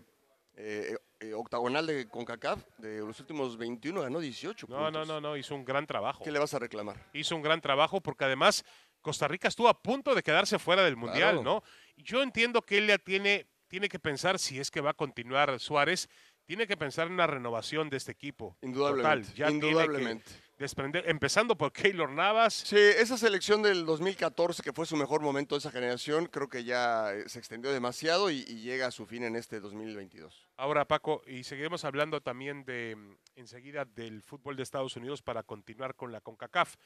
eh, 0.56 0.96
eh, 1.20 1.32
octagonal 1.34 1.86
de 1.86 2.08
CONCACAF, 2.08 2.62
de 2.78 2.98
los 2.98 3.18
últimos 3.20 3.56
21 3.56 4.02
ganó 4.02 4.20
18 4.20 4.66
No, 4.68 4.76
no, 4.78 4.84
puntos. 4.84 5.08
no, 5.08 5.20
no, 5.20 5.36
hizo 5.36 5.54
un 5.54 5.64
gran 5.64 5.86
trabajo. 5.86 6.24
¿Qué 6.24 6.30
le 6.32 6.38
vas 6.38 6.54
a 6.54 6.58
reclamar? 6.58 6.96
hizo 7.12 7.36
un 7.36 7.42
gran 7.42 7.60
trabajo 7.60 8.00
porque 8.00 8.24
además 8.24 8.64
Costa 9.00 9.28
Rica 9.28 9.48
estuvo 9.48 9.68
a 9.68 9.80
punto 9.82 10.14
de 10.14 10.22
quedarse 10.22 10.58
fuera 10.58 10.82
del 10.82 10.96
Mundial, 10.96 11.34
Claro. 11.36 11.42
¿no? 11.42 11.62
Yo 11.96 12.22
entiendo 12.22 12.62
que 12.62 12.78
él 12.78 12.88
ya 12.88 12.98
tiene, 12.98 13.46
tiene 13.68 13.88
que 13.88 13.98
pensar, 13.98 14.38
si 14.38 14.58
es 14.58 14.70
que 14.70 14.80
va 14.80 14.90
a 14.90 14.94
continuar 14.94 15.58
Suárez, 15.60 16.08
tiene 16.44 16.66
que 16.66 16.76
pensar 16.76 17.06
en 17.06 17.14
una 17.14 17.26
renovación 17.26 17.88
de 17.90 17.96
este 17.98 18.12
equipo. 18.12 18.56
Indudablemente. 18.62 19.26
Total, 19.28 19.34
ya 19.36 19.50
indudablemente. 19.50 20.24
tiene 20.24 20.40
que 20.40 20.45
desprender, 20.58 21.04
empezando 21.08 21.56
por 21.56 21.72
Keylor 21.72 22.10
Navas. 22.10 22.54
Sí, 22.54 22.76
esa 22.76 23.18
selección 23.18 23.62
del 23.62 23.84
2014, 23.84 24.62
que 24.62 24.72
fue 24.72 24.86
su 24.86 24.96
mejor 24.96 25.20
momento 25.20 25.54
de 25.54 25.60
esa 25.60 25.70
generación, 25.70 26.26
creo 26.26 26.48
que 26.48 26.64
ya 26.64 27.12
eh, 27.12 27.28
se 27.28 27.38
extendió 27.38 27.72
demasiado 27.72 28.30
y, 28.30 28.44
y 28.48 28.60
llega 28.60 28.86
a 28.86 28.90
su 28.90 29.06
fin 29.06 29.24
en 29.24 29.36
este 29.36 29.60
2022. 29.60 30.48
Ahora, 30.56 30.86
Paco, 30.86 31.22
y 31.26 31.44
seguiremos 31.44 31.84
hablando 31.84 32.20
también 32.20 32.64
de 32.64 32.96
mm, 32.96 33.16
enseguida 33.36 33.84
del 33.84 34.22
fútbol 34.22 34.56
de 34.56 34.62
Estados 34.62 34.96
Unidos 34.96 35.22
para 35.22 35.42
continuar 35.42 35.94
con 35.94 36.12
la 36.12 36.20
CONCACAF. 36.20 36.76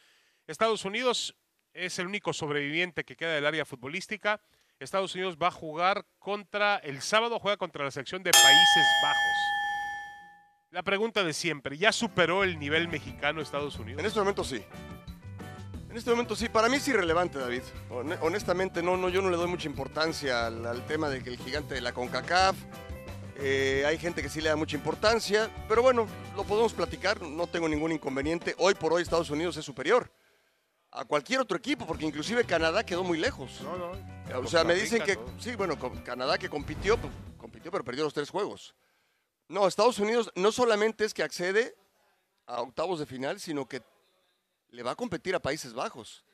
Estados 0.46 0.84
Unidos 0.84 1.36
es 1.72 1.98
el 1.98 2.06
único 2.06 2.32
sobreviviente 2.32 3.04
que 3.04 3.16
queda 3.16 3.34
del 3.34 3.46
área 3.46 3.64
futbolística. 3.64 4.40
Estados 4.80 5.14
Unidos 5.14 5.36
va 5.40 5.48
a 5.48 5.52
jugar 5.52 6.06
contra, 6.18 6.76
el 6.78 7.02
sábado 7.02 7.38
juega 7.38 7.56
contra 7.56 7.84
la 7.84 7.90
selección 7.90 8.22
de 8.22 8.30
Países 8.30 8.86
Bajos. 9.02 9.59
La 10.70 10.82
pregunta 10.84 11.24
de 11.24 11.32
siempre, 11.32 11.76
¿ya 11.76 11.90
superó 11.90 12.44
el 12.44 12.58
nivel 12.58 12.86
mexicano 12.88 13.40
Estados 13.40 13.76
Unidos? 13.78 13.98
En 14.00 14.06
este 14.06 14.20
momento 14.20 14.44
sí. 14.44 14.62
En 15.90 15.96
este 15.96 16.10
momento 16.10 16.36
sí, 16.36 16.48
para 16.48 16.68
mí 16.68 16.76
es 16.76 16.86
irrelevante, 16.86 17.38
David. 17.38 17.62
Hone- 17.90 18.16
Honestamente, 18.20 18.80
no, 18.80 18.96
no, 18.96 19.08
yo 19.08 19.20
no 19.20 19.30
le 19.30 19.36
doy 19.36 19.48
mucha 19.48 19.66
importancia 19.66 20.46
al, 20.46 20.64
al 20.64 20.86
tema 20.86 21.08
de 21.08 21.24
que 21.24 21.30
el 21.30 21.38
gigante 21.38 21.74
de 21.74 21.80
la 21.80 21.92
CONCACAF. 21.92 22.54
eh, 23.38 23.82
hay 23.84 23.98
gente 23.98 24.22
que 24.22 24.28
sí 24.28 24.40
le 24.40 24.50
da 24.50 24.54
mucha 24.56 24.76
importancia, 24.76 25.50
pero 25.66 25.82
bueno, 25.82 26.06
lo 26.36 26.44
podemos 26.44 26.72
platicar, 26.72 27.20
no 27.20 27.48
tengo 27.48 27.68
ningún 27.68 27.90
inconveniente. 27.90 28.54
Hoy 28.58 28.74
por 28.74 28.92
hoy 28.92 29.02
Estados 29.02 29.30
Unidos 29.30 29.56
es 29.56 29.64
superior 29.64 30.12
a 30.92 31.04
cualquier 31.04 31.40
otro 31.40 31.56
equipo, 31.56 31.84
porque 31.84 32.04
inclusive 32.06 32.44
Canadá 32.44 32.84
quedó 32.86 33.02
muy 33.02 33.18
lejos. 33.18 33.60
No, 33.62 33.76
no. 33.76 34.38
O 34.38 34.46
sea, 34.46 34.62
me 34.62 34.74
dicen 34.76 35.02
que 35.02 35.16
todo. 35.16 35.32
sí, 35.40 35.56
bueno, 35.56 35.76
Canadá 36.04 36.38
que 36.38 36.48
compitió, 36.48 36.96
pues, 36.96 37.12
compitió, 37.38 37.72
pero 37.72 37.82
perdió 37.82 38.04
los 38.04 38.14
tres 38.14 38.30
juegos. 38.30 38.76
No, 39.50 39.66
Estados 39.66 39.98
Unidos 39.98 40.30
no 40.36 40.52
solamente 40.52 41.04
es 41.04 41.12
que 41.12 41.24
accede 41.24 41.74
a 42.46 42.60
octavos 42.62 43.00
de 43.00 43.06
final, 43.06 43.40
sino 43.40 43.66
que 43.66 43.82
le 44.68 44.84
va 44.84 44.92
a 44.92 44.94
competir 44.94 45.34
a 45.34 45.40
Países 45.42 45.74
Bajos. 45.74 46.24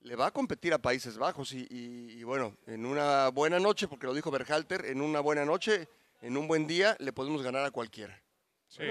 Le 0.00 0.14
va 0.14 0.26
a 0.26 0.30
competir 0.30 0.74
a 0.74 0.78
Países 0.78 1.16
Bajos 1.16 1.52
y, 1.54 1.66
y- 1.70 2.10
y 2.18 2.22
bueno, 2.22 2.54
en 2.66 2.84
una 2.84 3.28
buena 3.30 3.58
noche, 3.58 3.88
porque 3.88 4.06
lo 4.06 4.12
dijo 4.12 4.30
Berhalter, 4.30 4.84
en 4.84 5.00
una 5.00 5.20
buena 5.20 5.46
noche, 5.46 5.88
en 6.20 6.36
un 6.36 6.46
buen 6.46 6.66
día, 6.66 6.96
le 7.00 7.14
podemos 7.14 7.42
ganar 7.42 7.64
a 7.64 7.70
cualquiera. 7.70 8.22
Sí. 8.68 8.82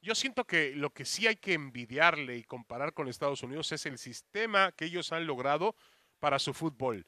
Yo 0.00 0.16
siento 0.16 0.44
que 0.44 0.74
lo 0.74 0.90
que 0.90 1.04
sí 1.04 1.28
hay 1.28 1.36
que 1.36 1.52
envidiarle 1.52 2.36
y 2.38 2.42
comparar 2.42 2.92
con 2.92 3.06
Estados 3.06 3.44
Unidos 3.44 3.70
es 3.70 3.86
el 3.86 3.98
sistema 3.98 4.72
que 4.72 4.86
ellos 4.86 5.12
han 5.12 5.28
logrado 5.28 5.76
para 6.18 6.40
su 6.40 6.52
fútbol. 6.54 7.06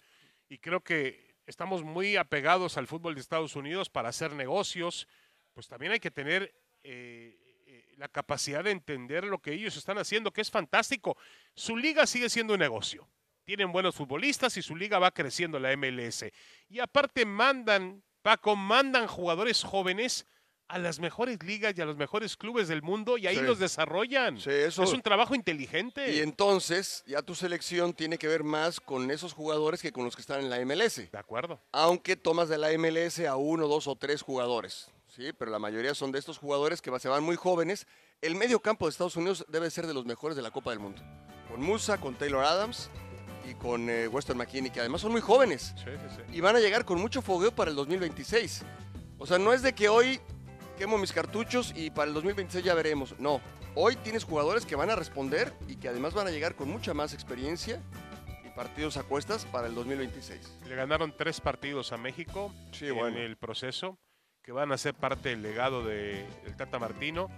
Y 0.49 0.59
creo 0.59 0.81
que 0.81 1.35
estamos 1.47 1.83
muy 1.83 2.15
apegados 2.15 2.79
al 2.79 2.87
fútbol 2.87 3.17
de 3.17 3.21
Estados 3.21 3.57
Unidos 3.57 3.91
para 3.91 4.11
hacer 4.11 4.33
negocios. 4.33 5.09
Pues 5.55 5.69
también 5.69 5.93
hay 5.93 6.01
que 6.01 6.11
tener 6.11 6.53
eh, 6.83 7.39
eh, 7.67 7.95
la 7.97 8.09
capacidad 8.09 8.65
de 8.65 8.73
entender 8.73 9.25
lo 9.25 9.39
que 9.39 9.53
ellos 9.53 9.77
están 9.77 9.99
haciendo, 9.99 10.33
que 10.33 10.41
es 10.41 10.51
fantástico. 10.51 11.17
Su 11.55 11.77
liga 11.77 12.07
sigue 12.07 12.29
siendo 12.29 12.55
un 12.55 12.61
negocio. 12.61 13.09
Tienen 13.45 13.73
buenos 13.73 13.95
futbolistas 13.95 14.57
y 14.57 14.63
su 14.63 14.75
liga 14.75 14.99
va 14.99 15.13
creciendo 15.13 15.59
la 15.61 15.71
MLS. 15.77 16.25
Y 16.69 16.81
aparte 16.81 17.25
mandan, 17.25 18.03
Paco, 18.23 18.57
mandan 18.57 19.07
jugadores 19.07 19.63
jóvenes 19.63 20.27
a 20.67 20.79
las 20.79 20.99
mejores 20.99 21.41
ligas 21.43 21.75
y 21.77 21.83
a 21.83 21.85
los 21.85 21.99
mejores 21.99 22.39
clubes 22.39 22.69
del 22.69 22.81
mundo 22.81 23.19
y 23.19 23.27
ahí 23.27 23.37
Sí. 23.37 23.43
los 23.43 23.59
desarrollan. 23.59 24.41
Sí, 24.41 24.49
eso- 24.51 24.83
Es 24.83 24.93
un 24.95 25.03
trabajo 25.03 25.35
inteligente. 25.35 26.11
Y 26.11 26.21
entonces, 26.21 27.05
ya 27.07 27.21
tu 27.21 27.35
selección 27.35 27.93
tiene 27.93 28.17
que 28.17 28.27
ver 28.29 28.43
más 28.43 28.81
con 28.81 29.11
esos 29.11 29.35
jugadores 29.35 29.83
que 29.83 29.93
con 29.93 30.05
los 30.05 30.17
que 30.17 30.23
están 30.23 30.41
en 30.41 30.49
la 30.49 30.59
MLS. 30.61 31.11
De 31.13 31.19
acuerdo. 31.19 31.61
aunque 31.71 32.17
tomas 32.17 32.49
de 32.49 32.57
la 32.59 32.73
MLS 32.73 33.27
a 33.27 33.37
uno, 33.37 33.69
dos 33.69 33.87
o 33.87 33.95
tres 33.95 34.23
jugadores. 34.23 34.91
Sí, 35.15 35.33
pero 35.33 35.51
la 35.51 35.61
mayoría 35.61 35.95
son 35.95 36.11
de 36.11 36.19
estos 36.19 36.39
jugadores 36.39 36.83
que 36.83 36.97
se 36.99 37.09
van 37.09 37.23
muy 37.23 37.37
jóvenes. 37.37 37.87
El 38.21 38.35
medio 38.35 38.61
campo 38.61 38.87
de 38.87 38.91
Estados 38.91 39.17
Unidos 39.17 39.45
debe 39.49 39.71
ser 39.71 39.87
de 39.87 39.95
los 39.95 40.05
mejores 40.05 40.37
de 40.37 40.43
la 40.43 40.51
Copa 40.51 40.71
del 40.71 40.81
Mundo. 40.81 41.03
Con 41.49 41.61
Musa, 41.63 42.01
con 42.01 42.17
Taylor 42.17 42.45
Adams 42.45 42.91
y 43.49 43.55
con 43.55 43.89
eh, 43.89 44.09
Weston 44.09 44.37
McKinney, 44.37 44.73
que 44.73 44.81
además 44.81 45.03
son 45.03 45.13
muy 45.13 45.21
jóvenes. 45.21 45.73
Sí, 45.77 45.85
sí, 45.87 46.17
sí. 46.17 46.23
Y 46.37 46.41
van 46.41 46.57
a 46.57 46.59
llegar 46.61 46.85
con 46.85 46.99
mucho 47.01 47.23
fogueo 47.23 47.55
para 47.55 47.71
el 47.71 47.77
2026. 47.77 48.63
O 49.19 49.27
sea, 49.27 49.39
no 49.39 49.53
es 49.53 49.63
de 49.63 49.73
que 49.73 49.89
hoy 49.89 50.21
quemo 50.77 50.99
mis 50.99 51.13
cartuchos 51.13 51.73
y 51.77 51.91
para 51.91 52.09
el 52.09 52.15
2026 52.15 52.65
ya 52.65 52.75
veremos. 52.75 53.15
No, 53.21 53.41
hoy 53.77 53.95
tienes 53.97 54.25
jugadores 54.25 54.67
que 54.67 54.75
van 54.75 54.91
a 54.91 54.97
responder 54.97 55.53
y 55.69 55.77
que 55.77 55.89
además 55.89 56.15
van 56.15 56.27
a 56.27 56.31
llegar 56.31 56.57
con 56.57 56.69
mucha 56.69 56.93
más 56.93 57.15
experiencia 57.15 57.81
y 58.45 58.49
partidos 58.51 58.97
a 58.97 59.05
cuestas 59.05 59.45
para 59.45 59.69
el 59.69 59.77
2026. 59.77 60.59
Le 60.67 60.75
ganaron 60.75 61.15
tres 61.17 61.41
partidos 61.41 61.93
a 61.93 61.97
México 61.99 62.53
Sí, 62.73 62.87
en 62.89 62.97
bueno. 62.97 63.19
el 63.19 63.37
proceso, 63.37 63.97
que 64.45 64.53
van 64.53 64.71
a 64.73 64.79
ser 64.79 64.95
parte 64.95 65.31
del 65.31 65.43
legado 65.43 65.83
de, 65.85 66.27
del 66.45 66.57
Tata 66.57 66.79
Martino. 66.79 67.31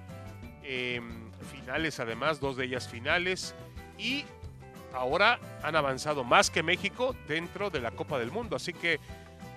Em, 0.64 1.30
finales 1.52 2.00
además, 2.00 2.40
dos 2.40 2.56
de 2.56 2.64
ellas 2.64 2.88
finales. 2.88 3.54
Y 3.96 4.24
ahora 4.92 5.38
han 5.62 5.76
avanzado 5.76 6.24
más 6.24 6.50
que 6.50 6.62
México 6.64 7.14
dentro 7.28 7.70
de 7.70 7.80
la 7.80 7.92
Copa 7.92 8.18
del 8.18 8.32
Mundo. 8.32 8.56
Así 8.56 8.72
que 8.72 8.98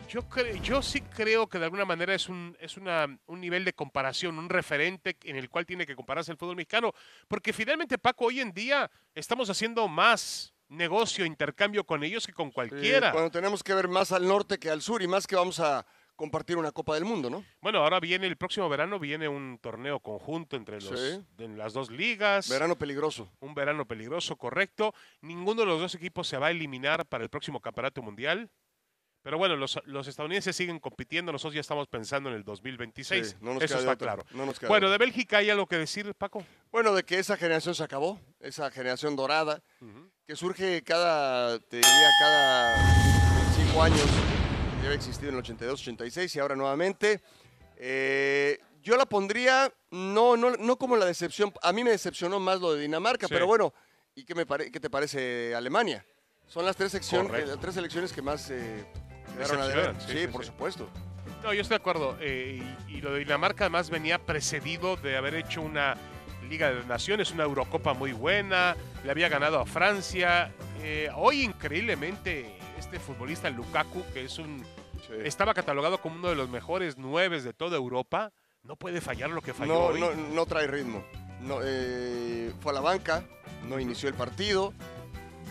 yo, 0.07 0.23
yo 0.61 0.83
sí 0.83 1.01
creo 1.01 1.47
que 1.47 1.57
de 1.57 1.65
alguna 1.65 1.85
manera 1.85 2.13
es, 2.13 2.29
un, 2.29 2.55
es 2.59 2.77
una, 2.77 3.07
un 3.25 3.41
nivel 3.41 3.65
de 3.65 3.73
comparación, 3.73 4.37
un 4.37 4.49
referente 4.49 5.17
en 5.23 5.35
el 5.35 5.49
cual 5.49 5.65
tiene 5.65 5.87
que 5.87 5.95
compararse 5.95 6.31
el 6.31 6.37
fútbol 6.37 6.55
mexicano. 6.55 6.93
Porque 7.27 7.51
finalmente, 7.51 7.97
Paco, 7.97 8.25
hoy 8.25 8.41
en 8.41 8.53
día 8.53 8.91
estamos 9.15 9.49
haciendo 9.49 9.87
más 9.87 10.53
negocio, 10.67 11.25
intercambio 11.25 11.83
con 11.83 12.03
ellos 12.03 12.27
que 12.27 12.33
con 12.33 12.49
Sí, 12.49 12.53
cualquiera. 12.53 13.11
cuando 13.11 13.31
tenemos 13.31 13.63
que 13.63 13.73
ver 13.73 13.87
más 13.87 14.11
al 14.11 14.27
norte 14.27 14.59
que 14.59 14.69
al 14.69 14.83
sur 14.83 15.01
y 15.01 15.07
más 15.07 15.25
que 15.25 15.35
vamos 15.35 15.59
a 15.59 15.83
compartir 16.19 16.57
una 16.57 16.73
Copa 16.73 16.95
del 16.95 17.05
Mundo, 17.05 17.29
¿no? 17.29 17.45
Bueno, 17.61 17.79
ahora 17.79 18.01
viene 18.01 18.27
el 18.27 18.35
próximo 18.35 18.67
verano, 18.67 18.99
viene 18.99 19.29
un 19.29 19.57
torneo 19.61 20.01
conjunto 20.01 20.57
entre 20.57 20.81
los, 20.81 20.99
Sí. 20.99 21.23
de 21.37 21.47
las 21.47 21.71
dos 21.71 21.89
ligas. 21.89 22.49
Verano 22.49 22.77
peligroso. 22.77 23.31
Un 23.39 23.53
verano 23.55 23.85
peligroso, 23.87 24.35
correcto. 24.35 24.93
Ninguno 25.21 25.61
de 25.61 25.67
los 25.67 25.79
dos 25.79 25.95
equipos 25.95 26.27
se 26.27 26.37
va 26.37 26.47
a 26.47 26.51
eliminar 26.51 27.05
para 27.05 27.23
el 27.23 27.29
próximo 27.29 27.61
campeonato 27.61 28.01
mundial. 28.01 28.51
Pero 29.21 29.37
bueno, 29.37 29.55
los, 29.55 29.79
los 29.85 30.07
estadounidenses 30.07 30.55
siguen 30.57 30.79
compitiendo, 30.79 31.31
nosotros 31.31 31.53
ya 31.55 31.61
estamos 31.61 31.87
pensando 31.87 32.29
en 32.29 32.35
el 32.35 32.43
2026. 32.43 33.29
Sí, 33.29 33.35
no 33.39 33.53
nos 33.53 33.63
Eso 33.63 33.75
queda 33.75 33.79
está 33.79 33.93
otra, 33.93 34.15
claro. 34.15 34.25
no 34.31 34.45
nos 34.45 34.59
queda 34.59 34.67
bueno, 34.67 34.89
de 34.89 34.97
Bélgica 34.97 35.37
hay 35.37 35.49
algo 35.49 35.67
que 35.67 35.77
decir, 35.77 36.13
Paco. 36.15 36.43
Bueno, 36.69 36.93
de 36.93 37.03
que 37.03 37.17
esa 37.19 37.37
generación 37.37 37.75
se 37.75 37.83
acabó, 37.83 38.19
esa 38.41 38.69
generación 38.71 39.15
dorada, 39.15 39.61
que 40.27 40.35
surge 40.35 40.83
cada, 40.83 41.59
te 41.59 41.77
diría, 41.77 42.09
cada 42.19 43.51
cinco 43.55 43.83
años, 43.83 44.05
que 44.79 44.85
había 44.87 44.95
existido 44.97 45.29
en 45.29 45.35
el 45.35 45.39
82, 45.39 45.81
86 45.81 46.35
y 46.35 46.39
ahora 46.39 46.55
nuevamente. 46.55 47.21
Eh, 47.77 48.59
yo 48.81 48.95
la 48.97 49.05
pondría, 49.05 49.71
no, 49.91 50.37
no, 50.37 50.51
no 50.51 50.77
como 50.77 50.95
la 50.95 51.05
decepción, 51.05 51.53
a 51.61 51.71
mí 51.73 51.83
me 51.83 51.91
decepcionó 51.91 52.39
más 52.39 52.59
lo 52.61 52.73
de 52.73 52.81
Dinamarca, 52.81 53.27
Sí. 53.27 53.33
pero 53.33 53.45
bueno, 53.45 53.73
¿y 54.15 54.23
qué, 54.23 54.35
me 54.35 54.45
pare- 54.45 54.71
qué 54.71 54.79
te 54.79 54.89
parece 54.89 55.53
Alemania? 55.55 56.05
Son 56.47 56.65
las 56.65 56.75
tres, 56.75 56.91
sección- 56.93 57.27
Correcto. 57.27 57.51
las 57.51 57.59
tres 57.59 57.75
selecciones 57.75 58.11
que 58.13 58.21
más 58.21 58.49
eh, 58.49 58.85
quedaron 59.35 59.61
a 59.61 59.67
deber. 59.67 59.95
sí, 59.99 60.11
Sí, 60.13 60.17
sí, 60.21 60.27
por 60.27 60.45
supuesto. 60.45 60.89
No, 61.43 61.53
yo 61.53 61.61
estoy 61.61 61.77
de 61.77 61.81
acuerdo. 61.81 62.17
eh, 62.19 62.61
y, 62.87 62.95
y 62.97 63.01
lo 63.01 63.13
de 63.13 63.19
Dinamarca 63.19 63.65
además 63.65 63.89
venía 63.89 64.17
precedido 64.25 64.95
de 64.97 65.15
haber 65.17 65.35
hecho 65.35 65.61
una 65.61 65.95
Liga 66.49 66.71
de 66.71 66.83
Naciones, 66.85 67.31
una 67.31 67.43
Eurocopa 67.43 67.93
muy 67.93 68.11
buena, 68.11 68.75
le 69.03 69.11
había 69.11 69.29
ganado 69.29 69.59
a 69.59 69.65
Francia. 69.65 70.51
Eh, 70.81 71.09
hoy, 71.15 71.43
increíblemente, 71.43 72.57
este 72.91 72.99
futbolista 72.99 73.49
Lukaku, 73.51 74.03
que 74.13 74.25
es 74.25 74.39
un 74.39 74.65
Sí. 75.07 75.13
estaba 75.23 75.53
catalogado 75.53 76.01
como 76.01 76.15
uno 76.15 76.27
de 76.29 76.35
los 76.35 76.49
mejores 76.49 76.97
nueves 76.97 77.43
de 77.43 77.53
toda 77.53 77.77
Europa, 77.77 78.33
no 78.63 78.75
puede 78.75 78.99
fallar 78.99 79.29
lo 79.29 79.41
que 79.41 79.53
falló 79.53 79.73
No, 79.73 79.79
hoy. 79.85 79.99
no, 79.99 80.11
no 80.13 80.45
trae 80.47 80.65
ritmo. 80.67 81.03
no, 81.41 81.59
eh, 81.63 82.51
fue 82.59 82.71
a 82.71 82.75
la 82.75 82.81
banca, 82.81 83.23
no 83.67 83.79
inició 83.79 84.09
el 84.09 84.15
partido. 84.15 84.73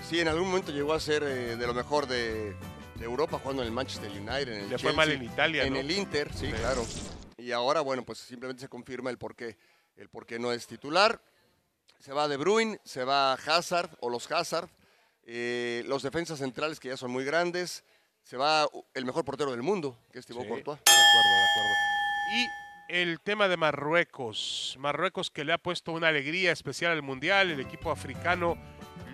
Sí, 0.08 0.20
en 0.20 0.28
algún 0.28 0.48
momento 0.48 0.70
llegó 0.72 0.92
a 0.92 1.00
ser 1.00 1.22
eh, 1.22 1.56
de 1.56 1.66
lo 1.66 1.72
mejor 1.74 2.06
de, 2.08 2.54
de 2.96 3.04
Europa 3.04 3.38
jugando 3.40 3.62
en 3.62 3.68
el 3.68 3.72
Manchester 3.74 4.10
United, 4.10 4.48
en 4.52 4.60
el 4.64 4.68
Le 4.70 4.78
fue 4.78 4.92
mal 4.92 5.10
en 5.10 5.22
Italia, 5.22 5.64
en 5.64 5.72
¿no? 5.74 5.78
el 5.80 5.90
Inter, 5.90 6.30
sí, 6.34 6.46
Sí. 6.46 6.52
claro. 6.52 6.84
Y 7.38 7.52
ahora, 7.52 7.80
bueno, 7.82 8.02
pues 8.04 8.18
simplemente 8.18 8.60
se 8.62 8.68
confirma 8.68 9.08
el 9.10 9.16
por 9.16 9.34
qué, 9.36 9.56
el 9.96 10.08
por 10.10 10.26
qué 10.26 10.38
no 10.40 10.52
es 10.52 10.66
titular. 10.66 11.22
Se 12.00 12.12
va 12.12 12.28
De 12.28 12.36
Bruyne, 12.36 12.78
se 12.84 13.04
va 13.04 13.32
Hazard 13.32 13.90
o 14.00 14.10
los 14.10 14.30
Hazard, 14.30 14.68
eh, 15.30 15.84
los 15.86 16.02
defensas 16.02 16.38
centrales 16.38 16.80
que 16.80 16.88
ya 16.88 16.96
son 16.96 17.10
muy 17.10 17.22
grandes, 17.22 17.84
se 18.22 18.38
va 18.38 18.66
el 18.94 19.04
mejor 19.04 19.26
portero 19.26 19.50
del 19.50 19.62
mundo, 19.62 19.98
que 20.10 20.20
es 20.20 20.26
Thibaut 20.26 20.44
Sí, 20.44 20.48
Courtois. 20.48 20.78
De 20.78 20.92
acuerdo, 20.92 21.30
de 21.36 21.44
acuerdo. 21.44 21.74
Y 22.32 22.48
el 22.88 23.20
tema 23.20 23.46
de 23.46 23.58
Marruecos. 23.58 24.76
Marruecos 24.78 25.30
que 25.30 25.44
le 25.44 25.52
ha 25.52 25.58
puesto 25.58 25.92
una 25.92 26.08
alegría 26.08 26.50
especial 26.50 26.92
al 26.92 27.02
Mundial. 27.02 27.50
El 27.50 27.60
equipo 27.60 27.90
africano 27.90 28.56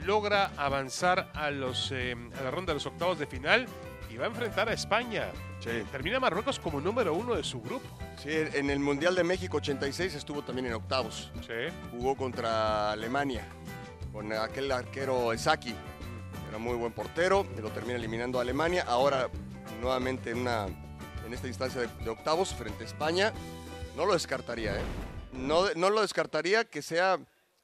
logra 0.05 0.53
avanzar 0.57 1.33
a, 1.35 1.51
los, 1.51 1.91
eh, 1.91 2.15
a 2.39 2.43
la 2.43 2.51
ronda 2.53 2.73
de 2.73 2.75
los 2.75 2.87
octavos 2.87 3.19
de 3.19 3.27
final 3.27 3.67
y 4.09 4.17
va 4.17 4.27
a 4.27 4.29
enfrentar 4.29 4.69
a 4.69 4.73
España. 4.73 5.33
Termina 5.91 6.21
Marruecos 6.21 6.61
como 6.61 6.81
número 6.81 7.15
uno 7.15 7.35
de 7.35 7.43
su 7.43 7.61
grupo. 7.61 7.89
Sí, 8.23 8.31
en 8.31 8.71
el 8.71 8.79
Mundial 8.79 9.17
de 9.17 9.25
México 9.25 9.57
86 9.57 10.15
estuvo 10.15 10.43
también 10.43 10.67
en 10.67 10.75
octavos. 10.75 11.33
Sí. 11.41 11.75
Jugó 11.91 12.15
contra 12.15 12.93
Alemania 12.93 13.49
con 14.13 14.33
aquel 14.33 14.71
arquero 14.71 15.33
Esaki. 15.33 15.75
Era 16.55 16.63
muy 16.63 16.77
buen 16.77 16.93
portero 16.93 17.45
lo 17.61 17.71
termina 17.73 17.97
eliminando 17.97 18.39
a 18.39 18.43
Alemania. 18.43 18.85
Ahora 18.87 19.29
nuevamente 19.81 20.31
en, 20.31 20.39
una, 20.39 20.67
en 21.27 21.35
esta 21.35 21.49
instancia 21.49 21.81
de, 21.81 21.89
de 22.05 22.11
octavos 22.11 22.55
frente 22.55 22.85
a 22.85 22.87
España. 22.87 23.33
No 23.97 24.07
lo 24.07 24.13
descartaría, 24.13 24.77
¿eh? 24.77 24.83
No, 25.33 25.69
no 25.75 25.91
lo 25.91 26.01
descartaría 26.03 26.65
que 26.65 26.81
sea 26.81 27.19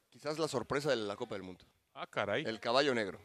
quizás 0.09 0.37
la 0.39 0.49
sorpresa 0.49 0.89
de 0.89 0.97
la 0.97 1.15
Copa 1.15 1.35
del 1.35 1.43
Mundo. 1.43 1.63
Ah, 1.93 2.05
caray. 2.05 2.43
El 2.45 2.59
caballo 2.59 2.93
negro. 2.93 3.17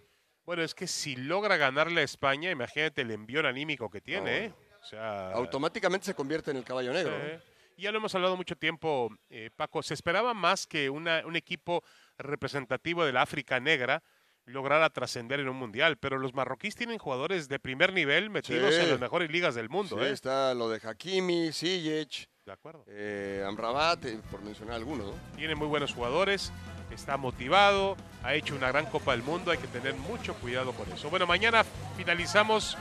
Bueno, 0.44 0.62
es 0.62 0.72
que 0.72 0.86
si 0.86 1.16
logra 1.16 1.56
ganarle 1.56 2.02
a 2.02 2.04
España, 2.04 2.48
imagínate 2.52 3.02
el 3.02 3.10
envión 3.10 3.44
anímico 3.44 3.90
que 3.90 4.00
tiene, 4.00 4.22
No. 4.22 4.46
¿eh? 4.46 4.54
O 4.82 4.84
sea, 4.86 5.32
Automáticamente 5.32 6.06
se 6.06 6.14
convierte 6.14 6.52
en 6.52 6.58
el 6.58 6.64
caballo 6.64 6.92
negro. 6.92 7.12
Eh, 7.12 7.40
ya 7.76 7.90
lo 7.90 7.98
hemos 7.98 8.14
hablado 8.14 8.36
mucho 8.36 8.54
tiempo, 8.54 9.10
eh, 9.30 9.50
Paco. 9.56 9.82
Se 9.82 9.94
esperaba 9.94 10.32
más 10.32 10.64
que 10.68 10.88
una- 10.90 11.26
un 11.26 11.34
equipo 11.34 11.82
representativo 12.18 13.04
de 13.04 13.12
la 13.12 13.22
África 13.22 13.58
negra 13.58 14.00
lograra 14.46 14.88
trascender 14.90 15.40
en 15.40 15.48
un 15.48 15.56
mundial, 15.56 15.96
pero 15.98 16.18
los 16.18 16.32
marroquíes 16.34 16.74
tienen 16.76 16.98
jugadores 16.98 17.48
de 17.48 17.58
primer 17.58 17.92
nivel 17.92 18.30
metidos 18.30 18.74
Sí. 18.74 18.80
en 18.82 18.90
las 18.90 19.00
mejores 19.00 19.30
ligas 19.30 19.54
del 19.54 19.68
mundo. 19.68 19.96
Sí, 19.98 20.04
¿eh? 20.04 20.10
está 20.10 20.54
lo 20.54 20.68
de 20.68 20.80
Hakimi, 20.82 21.52
Ziyech, 21.52 22.28
De 22.46 22.52
acuerdo. 22.52 22.84
eh, 22.88 23.44
Amrabat, 23.46 24.04
eh, 24.04 24.20
por 24.30 24.40
mencionar 24.42 24.76
algunos. 24.76 25.06
¿no? 25.08 25.12
Tiene 25.36 25.56
muy 25.56 25.66
buenos 25.66 25.92
jugadores, 25.92 26.52
está 26.92 27.16
motivado, 27.16 27.96
ha 28.22 28.34
hecho 28.34 28.54
una 28.54 28.68
gran 28.68 28.86
Copa 28.86 29.12
del 29.12 29.22
Mundo, 29.24 29.50
hay 29.50 29.58
que 29.58 29.66
tener 29.66 29.94
mucho 29.94 30.34
cuidado 30.34 30.72
con 30.72 30.90
eso. 30.92 31.10
Bueno, 31.10 31.26
mañana 31.26 31.64
finalizamos 31.96 32.78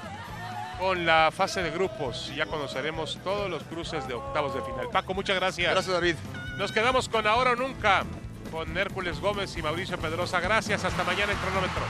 con 0.80 1.06
la 1.06 1.32
fase 1.34 1.63
de 1.63 1.71
grupos 1.71 2.30
y 2.32 2.36
ya 2.36 2.45
conoceremos 2.45 3.17
todos 3.23 3.49
los 3.49 3.63
cruces 3.63 4.08
de 4.08 4.13
octavos 4.13 4.54
de 4.54 4.62
final. 4.62 4.88
Paco, 4.91 5.13
muchas 5.15 5.36
gracias. 5.38 5.71
Gracias, 5.71 5.93
David. 5.93 6.15
Nos 6.60 6.71
quedamos 6.71 7.10
con 7.10 7.25
Ahora 7.25 7.51
o 7.54 7.56
Nunca, 7.56 8.06
con 8.51 8.77
Hércules 8.77 9.19
Gómez 9.19 9.55
y 9.58 9.62
Mauricio 9.62 9.97
Pedrosa. 9.97 10.39
Gracias, 10.39 10.84
hasta 10.84 11.03
mañana 11.03 11.31
en 11.31 11.38
cronómetro. 11.38 11.81